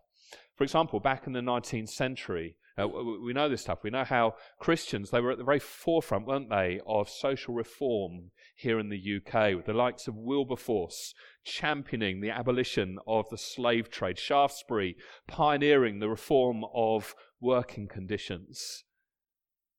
For 0.55 0.63
example, 0.63 0.99
back 0.99 1.27
in 1.27 1.33
the 1.33 1.41
19th 1.41 1.89
century, 1.89 2.57
uh, 2.77 2.87
we 2.87 3.33
know 3.33 3.49
this 3.49 3.61
stuff. 3.61 3.83
We 3.83 3.91
know 3.91 4.03
how 4.03 4.35
Christians, 4.59 5.11
they 5.11 5.19
were 5.19 5.31
at 5.31 5.37
the 5.37 5.43
very 5.43 5.59
forefront, 5.59 6.25
weren't 6.25 6.49
they, 6.49 6.79
of 6.87 7.07
social 7.07 7.53
reform 7.53 8.31
here 8.55 8.79
in 8.79 8.89
the 8.89 9.17
UK, 9.17 9.55
with 9.55 9.65
the 9.65 9.73
likes 9.73 10.07
of 10.07 10.15
Wilberforce 10.15 11.13
championing 11.43 12.21
the 12.21 12.31
abolition 12.31 12.97
of 13.07 13.29
the 13.29 13.37
slave 13.37 13.89
trade, 13.91 14.17
Shaftesbury 14.17 14.95
pioneering 15.27 15.99
the 15.99 16.09
reform 16.09 16.63
of 16.73 17.13
working 17.39 17.87
conditions. 17.87 18.83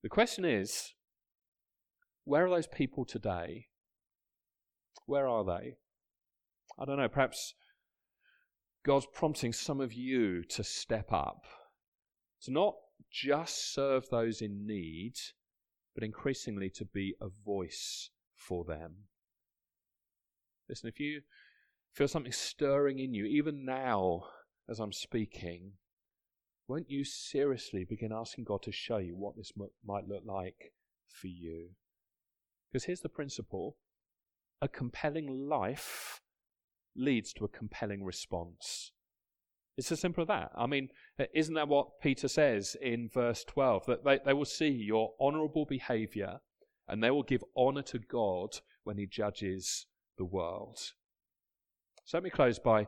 The 0.03 0.09
question 0.09 0.45
is 0.45 0.93
where 2.25 2.47
are 2.47 2.51
those 2.51 2.67
people 2.67 3.05
today? 3.05 3.67
Where 5.07 5.27
are 5.27 5.45
they? 5.45 5.77
I 6.79 6.85
don't 6.85 6.99
know, 6.99 7.09
perhaps 7.09 7.55
God's 8.85 9.07
prompting 9.13 9.53
some 9.53 9.81
of 9.81 9.93
you 9.93 10.45
to 10.45 10.63
step 10.63 11.13
up, 11.13 11.45
to 12.43 12.53
not 12.53 12.75
just 13.15 13.73
serve 13.73 14.09
those 14.11 14.43
in 14.43 14.67
need, 14.67 15.15
but 15.95 16.03
increasingly 16.03 16.69
to 16.69 16.85
be 16.85 17.15
a 17.21 17.29
voice 17.29 18.11
for 18.35 18.65
them. 18.65 18.95
Listen, 20.69 20.89
if 20.89 20.99
you 20.99 21.21
feel 21.93 22.09
something 22.09 22.33
stirring 22.33 22.99
in 22.99 23.15
you, 23.15 23.25
even 23.25 23.65
now 23.65 24.25
as 24.69 24.81
I'm 24.81 24.93
speaking, 24.93 25.75
won't 26.67 26.91
you 26.91 27.05
seriously 27.05 27.85
begin 27.85 28.11
asking 28.13 28.45
God 28.45 28.63
to 28.63 28.73
show 28.73 28.97
you 28.97 29.15
what 29.15 29.37
this 29.37 29.53
might 29.87 30.09
look 30.09 30.23
like 30.25 30.73
for 31.07 31.29
you? 31.29 31.69
Because 32.73 32.85
here's 32.85 33.03
the 33.03 33.09
principle 33.09 33.77
a 34.61 34.67
compelling 34.67 35.49
life 35.49 36.21
leads 36.97 37.33
to 37.35 37.45
a 37.45 37.49
compelling 37.49 38.03
response. 38.03 38.91
It's 39.77 39.91
as 39.91 40.01
simple 40.01 40.23
as 40.23 40.29
that. 40.29 40.53
I 40.57 40.67
mean, 40.67 40.89
isn't 41.35 41.55
that 41.55 41.69
what 41.69 42.01
Peter 42.01 42.29
says 42.29 42.77
in 42.81 43.09
verse 43.13 43.45
12? 43.45 43.87
That 43.87 44.05
they, 44.05 44.21
they 44.25 44.33
will 44.33 44.45
see 44.45 44.69
your 44.69 45.15
honorable 45.21 45.67
behavior 45.67 46.39
and 46.87 47.03
they 47.03 47.11
will 47.11 47.23
give 47.23 47.43
honor 47.57 47.83
to 47.83 47.99
God 47.99 48.61
when 48.85 48.99
he 48.99 49.07
judges 49.07 49.87
the 50.17 50.25
world. 50.25 50.79
So 52.05 52.19
let 52.19 52.25
me 52.25 52.31
close 52.31 52.59
by 52.59 52.87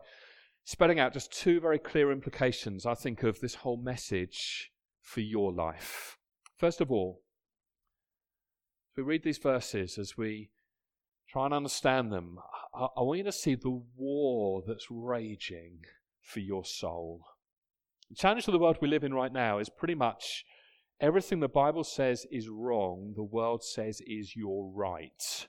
spelling 0.65 1.01
out 1.01 1.13
just 1.13 1.33
two 1.33 1.59
very 1.59 1.79
clear 1.79 2.13
implications, 2.13 2.87
I 2.87 2.95
think, 2.95 3.23
of 3.23 3.41
this 3.41 3.57
whole 3.57 3.79
message 3.79 4.71
for 5.01 5.21
your 5.21 5.53
life. 5.53 6.19
First 6.57 6.81
of 6.81 6.93
all, 6.93 7.23
if 8.93 8.99
we 8.99 9.03
read 9.03 9.25
these 9.25 9.39
verses, 9.39 9.99
as 9.99 10.17
we 10.17 10.51
try 11.29 11.47
and 11.47 11.55
understand 11.55 12.13
them, 12.13 12.39
I, 12.75 12.87
I 12.97 13.03
want 13.03 13.19
you 13.19 13.25
to 13.25 13.33
see 13.33 13.55
the 13.55 13.83
war 13.97 14.63
that's 14.67 14.87
raging 14.91 15.81
for 16.27 16.41
your 16.41 16.65
soul. 16.65 17.23
The 18.11 18.17
challenge 18.17 18.47
of 18.47 18.53
the 18.53 18.59
world 18.59 18.79
we 18.81 18.89
live 18.89 19.05
in 19.05 19.15
right 19.15 19.33
now 19.33 19.59
is 19.59 19.69
pretty 19.69 19.95
much 19.95 20.45
everything 21.01 21.41
the 21.41 21.49
Bible 21.49 21.85
says 21.85 22.27
is 22.31 22.49
wrong, 22.49 23.15
the 23.17 23.25
world 23.25 23.63
says 23.63 24.01
is 24.07 24.37
your 24.37 24.71
right. 24.71 25.47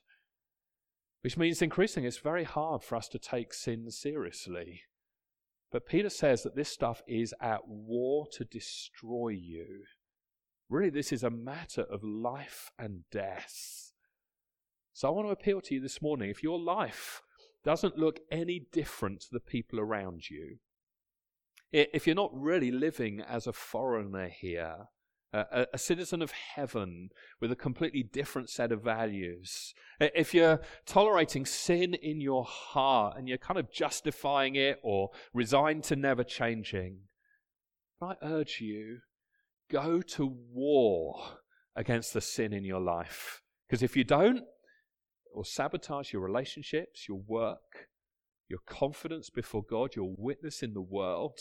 Which 1.22 1.38
means 1.38 1.62
increasingly 1.62 2.08
it's 2.08 2.18
very 2.18 2.44
hard 2.44 2.84
for 2.84 2.96
us 2.96 3.08
to 3.10 3.20
take 3.20 3.54
sin 3.54 3.90
seriously. 3.90 4.82
But 5.72 5.86
Peter 5.86 6.10
says 6.10 6.44
that 6.44 6.56
this 6.56 6.70
stuff 6.70 7.02
is 7.08 7.34
at 7.42 7.68
war 7.68 8.28
to 8.34 8.46
destroy 8.46 9.30
you. 9.30 9.84
Really, 10.70 10.90
this 10.90 11.12
is 11.12 11.24
a 11.24 11.30
matter 11.30 11.82
of 11.82 12.04
life 12.04 12.72
and 12.78 13.02
death. 13.12 13.92
So 14.94 15.08
I 15.08 15.12
want 15.12 15.28
to 15.28 15.32
appeal 15.32 15.62
to 15.62 15.76
you 15.76 15.82
this 15.82 16.02
morning. 16.02 16.30
If 16.30 16.44
your 16.44 16.60
life 16.60 17.22
doesn't 17.64 17.98
look 17.98 18.20
any 18.32 18.66
different 18.72 19.22
to 19.22 19.28
the 19.32 19.40
people 19.40 19.80
around 19.80 20.30
you, 20.30 20.58
if 21.94 22.08
you're 22.08 22.16
not 22.16 22.32
really 22.34 22.72
living 22.72 23.22
as 23.22 23.48
a 23.48 23.54
foreigner 23.54 24.30
here, 24.30 24.88
a, 25.34 25.68
a, 25.74 25.78
citizen 25.78 26.22
of 26.22 26.32
heaven 26.32 27.10
with 27.42 27.52
a 27.52 27.56
completely 27.56 28.02
different 28.02 28.50
set 28.50 28.72
of 28.72 28.82
values, 28.82 29.74
if 30.00 30.34
you're 30.34 30.62
tolerating 30.86 31.46
sin 31.46 31.94
in 31.94 32.22
your 32.22 32.46
heart 32.46 33.18
and 33.18 33.28
you're 33.28 33.38
kind 33.38 33.60
of 33.60 33.72
justifying 33.72 34.56
it 34.56 34.80
or 34.84 35.10
resigned 35.34 35.84
to 35.84 35.96
never 35.96 36.24
changing, 36.24 37.00
I 38.02 38.16
urge 38.22 38.62
you 38.62 39.00
go 39.70 40.02
to 40.02 40.26
war 40.26 41.40
against 41.76 42.14
the 42.14 42.22
sin 42.22 42.54
in 42.54 42.64
your 42.64 42.80
life. 42.80 43.42
Because 43.68 43.84
if 43.84 43.98
you 43.98 44.04
don't, 44.04 44.38
it 44.38 45.36
will 45.36 45.44
sabotage 45.44 46.14
your 46.14 46.22
relationships, 46.22 47.08
your 47.08 47.22
work, 47.28 47.90
your 48.48 48.60
confidence 48.66 49.30
before 49.30 49.64
God, 49.70 49.96
your 49.96 50.14
witness 50.18 50.64
in 50.64 50.74
the 50.74 50.82
world. 50.82 51.38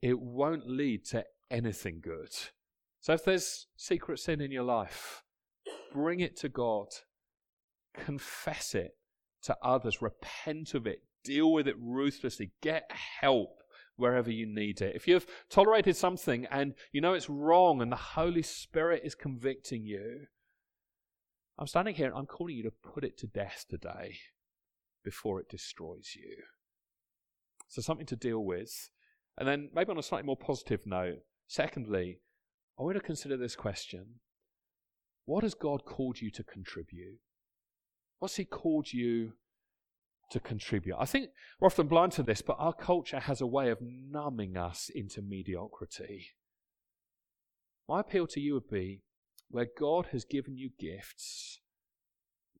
It 0.00 0.18
won't 0.18 0.68
lead 0.68 1.04
to 1.06 1.24
anything 1.50 2.00
good. 2.02 2.30
So 3.00 3.12
if 3.12 3.24
there's 3.24 3.66
secret 3.76 4.18
sin 4.18 4.40
in 4.40 4.50
your 4.50 4.64
life, 4.64 5.22
bring 5.92 6.20
it 6.20 6.36
to 6.38 6.48
God, 6.48 6.88
confess 7.94 8.74
it 8.74 8.96
to 9.42 9.56
others, 9.62 10.02
repent 10.02 10.74
of 10.74 10.86
it, 10.86 11.02
deal 11.24 11.52
with 11.52 11.68
it 11.68 11.76
ruthlessly, 11.78 12.52
get 12.60 12.90
help 13.20 13.60
wherever 13.96 14.30
you 14.30 14.46
need 14.46 14.80
it. 14.80 14.94
If 14.94 15.08
you've 15.08 15.26
tolerated 15.50 15.96
something 15.96 16.46
and 16.50 16.74
you 16.92 17.00
know 17.00 17.14
it's 17.14 17.28
wrong 17.28 17.82
and 17.82 17.90
the 17.90 17.96
Holy 17.96 18.42
Spirit 18.42 19.02
is 19.04 19.14
convicting 19.14 19.84
you, 19.84 20.26
I'm 21.58 21.66
standing 21.66 21.96
here 21.96 22.06
and 22.06 22.14
I'm 22.16 22.26
calling 22.26 22.56
you 22.56 22.62
to 22.62 22.70
put 22.70 23.04
it 23.04 23.18
to 23.18 23.26
death 23.26 23.66
today 23.68 24.18
before 25.04 25.40
it 25.40 25.48
destroys 25.48 26.14
you. 26.14 26.36
So, 27.66 27.82
something 27.82 28.06
to 28.06 28.16
deal 28.16 28.44
with. 28.44 28.90
And 29.38 29.48
then, 29.48 29.70
maybe 29.72 29.90
on 29.90 29.98
a 29.98 30.02
slightly 30.02 30.26
more 30.26 30.36
positive 30.36 30.84
note, 30.84 31.20
secondly, 31.46 32.20
I 32.78 32.82
want 32.82 32.96
to 32.96 33.00
consider 33.00 33.36
this 33.36 33.56
question 33.56 34.20
What 35.24 35.44
has 35.44 35.54
God 35.54 35.84
called 35.84 36.20
you 36.20 36.30
to 36.32 36.42
contribute? 36.42 37.20
What's 38.18 38.36
He 38.36 38.44
called 38.44 38.92
you 38.92 39.34
to 40.30 40.40
contribute. 40.40 40.96
I 40.98 41.04
think 41.04 41.30
we're 41.60 41.66
often 41.66 41.88
blind 41.88 42.12
to 42.12 42.22
this, 42.22 42.42
but 42.42 42.56
our 42.58 42.72
culture 42.72 43.20
has 43.20 43.40
a 43.40 43.46
way 43.46 43.70
of 43.70 43.78
numbing 43.80 44.56
us 44.56 44.90
into 44.94 45.22
mediocrity. 45.22 46.28
My 47.88 48.00
appeal 48.00 48.26
to 48.28 48.40
you 48.40 48.54
would 48.54 48.70
be 48.70 49.02
where 49.50 49.68
God 49.78 50.08
has 50.12 50.24
given 50.24 50.58
you 50.58 50.70
gifts, 50.78 51.60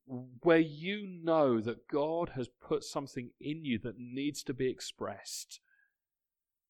where 0.07 0.59
you 0.59 1.07
know 1.07 1.61
that 1.61 1.89
God 1.89 2.31
has 2.35 2.49
put 2.67 2.83
something 2.83 3.31
in 3.41 3.65
you 3.65 3.79
that 3.83 3.99
needs 3.99 4.43
to 4.45 4.55
be 4.55 4.71
expressed, 4.71 5.61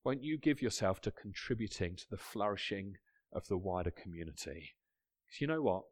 won't 0.08 0.24
you 0.24 0.38
give 0.38 0.62
yourself 0.62 1.02
to 1.02 1.10
contributing 1.10 1.94
to 1.94 2.06
the 2.10 2.16
flourishing 2.16 2.94
of 3.30 3.46
the 3.48 3.58
wider 3.58 3.90
community? 3.90 4.74
Because 5.26 5.38
you 5.38 5.46
know 5.46 5.60
what? 5.60 5.82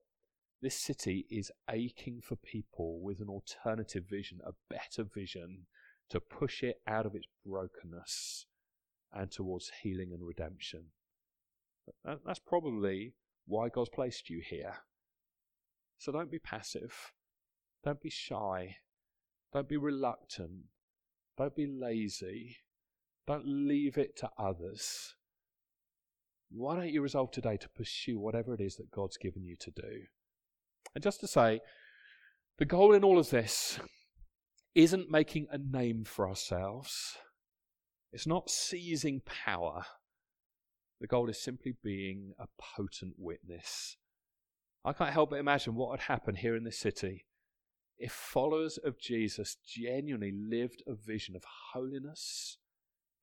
This 0.63 0.75
city 0.75 1.27
is 1.29 1.53
aching 1.71 2.23
for 2.23 2.37
people 2.37 2.99
with 3.03 3.21
an 3.21 3.29
alternative 3.29 4.05
vision, 4.09 4.39
a 4.47 4.53
better 4.71 5.07
vision 5.15 5.67
to 6.09 6.19
push 6.19 6.63
it 6.63 6.77
out 6.89 7.05
of 7.05 7.15
its 7.15 7.27
brokenness 7.45 8.47
and 9.13 9.31
towards 9.31 9.71
healing 9.83 10.13
and 10.15 10.27
redemption. 10.27 10.85
That's 12.03 12.39
probably 12.39 13.13
why 13.47 13.69
God's 13.69 13.91
placed 13.91 14.31
you 14.31 14.41
here. 14.43 14.77
So 15.99 16.11
don't 16.11 16.31
be 16.31 16.39
passive. 16.39 17.13
Don't 17.85 18.01
be 18.01 18.09
shy. 18.09 18.77
Don't 19.53 19.69
be 19.69 19.77
reluctant. 19.77 20.69
Don't 21.37 21.55
be 21.55 21.67
lazy. 21.67 22.57
Don't 23.27 23.47
leave 23.47 23.99
it 23.99 24.17
to 24.19 24.31
others. 24.39 25.15
Why 26.51 26.77
don't 26.77 26.93
you 26.93 27.03
resolve 27.03 27.33
today 27.33 27.57
to 27.57 27.69
pursue 27.69 28.19
whatever 28.19 28.55
it 28.55 28.61
is 28.61 28.77
that 28.77 28.91
God's 28.91 29.17
given 29.17 29.45
you 29.45 29.57
to 29.61 29.71
do? 29.71 30.05
And 30.95 31.03
just 31.03 31.21
to 31.21 31.27
say, 31.27 31.61
the 32.59 32.65
goal 32.65 32.95
in 32.95 33.05
all 33.05 33.19
of 33.19 33.31
this 33.31 33.81
isn't 34.75 35.11
making 35.11 35.49
a 35.51 35.59
name 35.59 36.05
for 36.05 36.29
ourselves, 36.29 37.17
it's 38.13 38.27
not 38.27 38.49
seizing 38.49 39.23
power. 39.25 39.85
The 41.01 41.07
goal 41.07 41.29
is 41.29 41.43
simply 41.43 41.75
being 41.83 42.33
a 42.39 42.47
potent 42.59 43.15
witness. 43.19 43.97
I 44.85 44.93
can't 44.93 45.13
help 45.13 45.31
but 45.31 45.41
imagine 45.41 45.75
what 45.75 45.91
would 45.91 46.01
happen 46.01 46.37
here 46.37 46.55
in 46.55 46.65
this 46.65 46.79
city 46.79 47.27
if 47.99 48.13
followers 48.13 48.79
of 48.83 49.01
Jesus 49.01 49.57
genuinely 49.67 50.33
lived 50.33 50.83
a 50.87 50.95
vision 50.95 51.35
of 51.35 51.43
holiness 51.73 52.59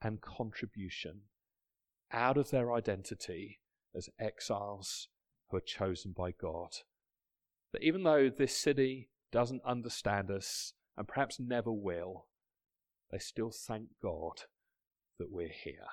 and 0.03 0.21
contribution 0.21 1.21
out 2.11 2.37
of 2.37 2.51
their 2.51 2.73
identity 2.73 3.59
as 3.95 4.09
exiles 4.19 5.07
who 5.49 5.57
are 5.57 5.61
chosen 5.61 6.11
by 6.11 6.31
God. 6.31 6.69
That 7.71 7.83
even 7.83 8.03
though 8.03 8.29
this 8.29 8.55
city 8.55 9.09
doesn't 9.31 9.63
understand 9.65 10.29
us 10.29 10.73
and 10.95 11.07
perhaps 11.07 11.39
never 11.39 11.71
will, 11.71 12.27
they 13.11 13.17
still 13.17 13.51
thank 13.51 13.87
God 14.01 14.43
that 15.19 15.31
we're 15.31 15.47
here. 15.49 15.87